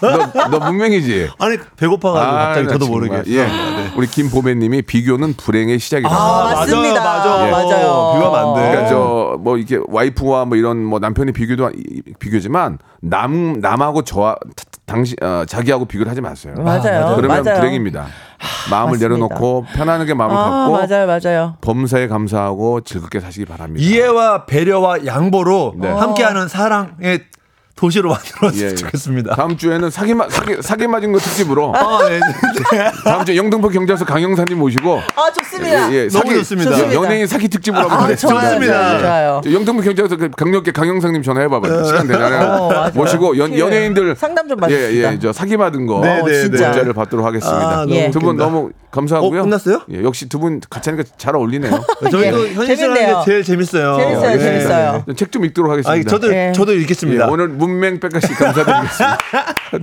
[0.00, 1.30] 너, 너 문맹이지.
[1.38, 3.08] 아니 배고파가지고 갑자기 나 저도 정말.
[3.10, 3.32] 모르게.
[3.36, 3.48] 예.
[3.96, 6.10] 우리 김보배님이 비교는 불행의 시작이다.
[6.10, 7.00] 아, 맞습니다.
[7.02, 7.50] 맞아, 예.
[7.50, 7.66] 맞아.
[7.66, 8.12] 맞아요.
[8.14, 8.70] 비교하면 안 돼.
[8.70, 11.70] 그러니까 저 뭐 이게 와이프와 뭐 이런 뭐 남편이 비교도
[12.18, 16.54] 비교지만 남 남하고 저와 타- 당시 어, 자기하고 비교를 하지 마세요.
[16.56, 17.14] 맞아요.
[17.16, 17.60] 그러면 맞아요.
[17.60, 18.06] 불행입니다.
[18.70, 19.08] 마음을 맞습니다.
[19.08, 21.56] 내려놓고 편안하게 마음을 아, 갖고 맞아요, 맞아요.
[21.60, 23.86] 범사에 감사하고 즐겁게 사시기 바랍니다.
[23.86, 25.88] 이해와 배려와 양보로 네.
[25.88, 27.20] 함께하는 사랑의
[27.78, 28.74] 도시로 만들었으면 예, 예.
[28.74, 29.36] 좋겠습니다.
[29.36, 32.18] 다음 주에는 사기 마, 사기 사기 맞은 거 특집으로 아, 네.
[33.04, 35.92] 다음 주에 영등포 경찰서 강영사님 모시고 아, 좋습니다.
[35.92, 36.72] 예, 예, 너무 좋습니다.
[36.76, 38.40] 연- 연예인 사기 특집으로 한번 아, 하겠습니다.
[38.42, 38.98] 좋습니다.
[38.98, 39.40] 좋아요.
[39.44, 41.84] 저 영등포 경찰서 그 강력계 강영상님 전화해봐봐요.
[41.84, 42.48] 시간 되잖아요.
[42.50, 42.90] 어.
[42.94, 43.60] 모시고 연, 예.
[43.60, 45.12] 연예인들 상담 좀 예, 받읍시다.
[45.12, 46.66] 예, 저 사기 받은 거 네, 네, 진짜.
[46.70, 47.68] 문자를 받도록 하겠습니다.
[47.68, 48.10] 아, 너무 예.
[48.10, 48.44] 두분 웃긴다.
[48.44, 49.40] 너무 감사하고요.
[49.40, 49.82] 어, 끝났어요?
[49.92, 51.70] 예, 역시 두 분 같이 하니까 잘 어울리네요.
[52.10, 52.54] 저희도 예.
[52.54, 53.18] 현실 하는 재밌네요.
[53.18, 53.96] 게 제일 재밌어요.
[53.98, 54.38] 재밌어요, 예.
[54.38, 55.04] 재밌어요.
[55.14, 56.10] 책 좀 읽도록 하겠습니다.
[56.10, 56.52] 저도 예.
[56.56, 57.26] 저도 예, 읽겠습니다.
[57.28, 59.18] 오늘 문맹 백가씨 감사드리겠습니다.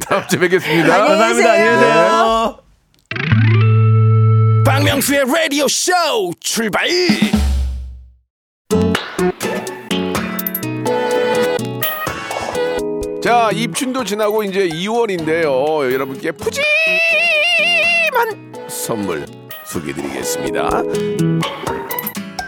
[0.08, 0.94] 다음 주에 뵙겠습니다.
[0.96, 1.52] 안녕히 감사합니다.
[1.52, 2.60] 안녕히 계세요.
[4.66, 5.92] 박명수의 라디오 쇼
[6.40, 6.88] 출발
[13.22, 15.92] 자, 입춘도 지나고 이제 2월인데요.
[15.92, 16.64] 여러분께 푸짐한
[18.68, 19.26] 선물
[19.66, 20.70] 소개드리겠습니다.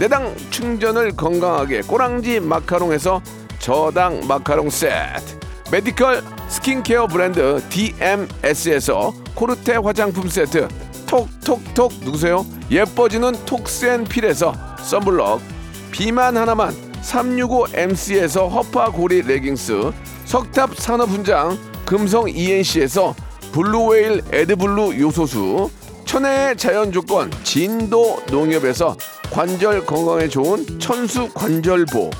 [0.00, 3.20] 내당 충전을 건강하게 꼬랑지 마카롱에서
[3.58, 5.38] 저당 마카롱 세트,
[5.70, 10.68] 메디컬 스킨케어 브랜드 DMS에서 코르테 화장품 세트,
[11.06, 12.46] 톡톡톡 누구세요?
[12.70, 15.42] 예뻐지는 톡스앤필에서 썬블럭,
[15.90, 19.92] 비만 하나만 365MC에서 허파고리 레깅스,
[20.24, 23.14] 석탑 산업훈장 금성 ENC에서
[23.52, 25.68] 블루웨일 에드블루 요소수,
[26.06, 28.96] 천혜의 자연조건 진도 농협에서
[29.30, 32.10] 관절 건강에 좋은 천수 관절보,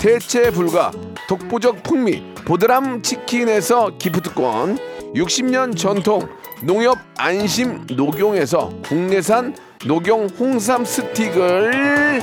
[0.00, 0.90] 대체 불가
[1.28, 4.76] 독보적 풍미 보드람 치킨에서 기프트권
[5.14, 6.28] 60년 전통
[6.64, 9.54] 농협 안심 녹용에서 국내산
[9.86, 12.22] 녹용 홍삼 스틱을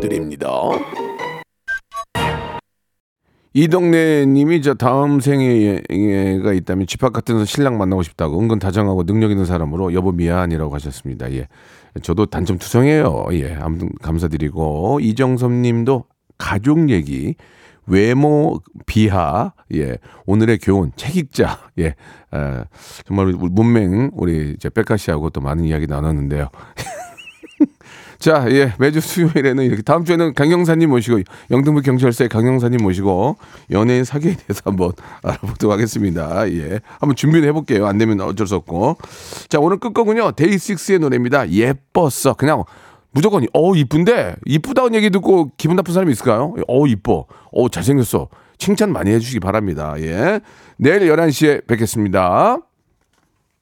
[0.00, 0.48] 드립니다.
[3.56, 9.44] 이동래님이 저 다음 생애가 있다면 집합 같은 서 신랑 만나고 싶다고 은근 다정하고 능력 있는
[9.44, 11.32] 사람으로 여보 미안이라고 하셨습니다.
[11.32, 11.46] 예,
[12.02, 13.26] 저도 단점 투성이에요.
[13.32, 16.04] 예, 아무튼 감사드리고 이정섭 님도
[16.38, 17.36] 가족 얘기
[17.86, 21.94] 외모 비하 예 오늘의 교훈 책 읽자 예 에,
[23.06, 26.48] 정말 우리 문맹 우리 이제 백가 씨하고 또 많은 이야기 나눴는데요.
[28.18, 33.36] 자, 예, 매주 수요일에는 이렇게 다음 주에는 강영사님 모시고 영등포 경찰서의 강영사님 모시고
[33.70, 34.92] 연예인 사기에 대해서 한번
[35.22, 36.48] 알아보도록 하겠습니다.
[36.50, 37.86] 예, 한번 준비를 해볼게요.
[37.86, 38.96] 안 되면 어쩔 수 없고.
[39.48, 41.50] 자, 오늘 끝곡은요 데이식스의 노래입니다.
[41.50, 42.34] 예뻤어.
[42.34, 42.64] 그냥
[43.10, 46.54] 무조건 어 이쁜데 이쁘다는 얘기 듣고 기분 나쁜 사람이 있을까요?
[46.66, 47.26] 어 이뻐.
[47.52, 48.28] 어 잘생겼어.
[48.58, 49.94] 칭찬 많이 해주시기 바랍니다.
[49.98, 50.40] 예,
[50.76, 52.58] 내일 11시에 뵙겠습니다.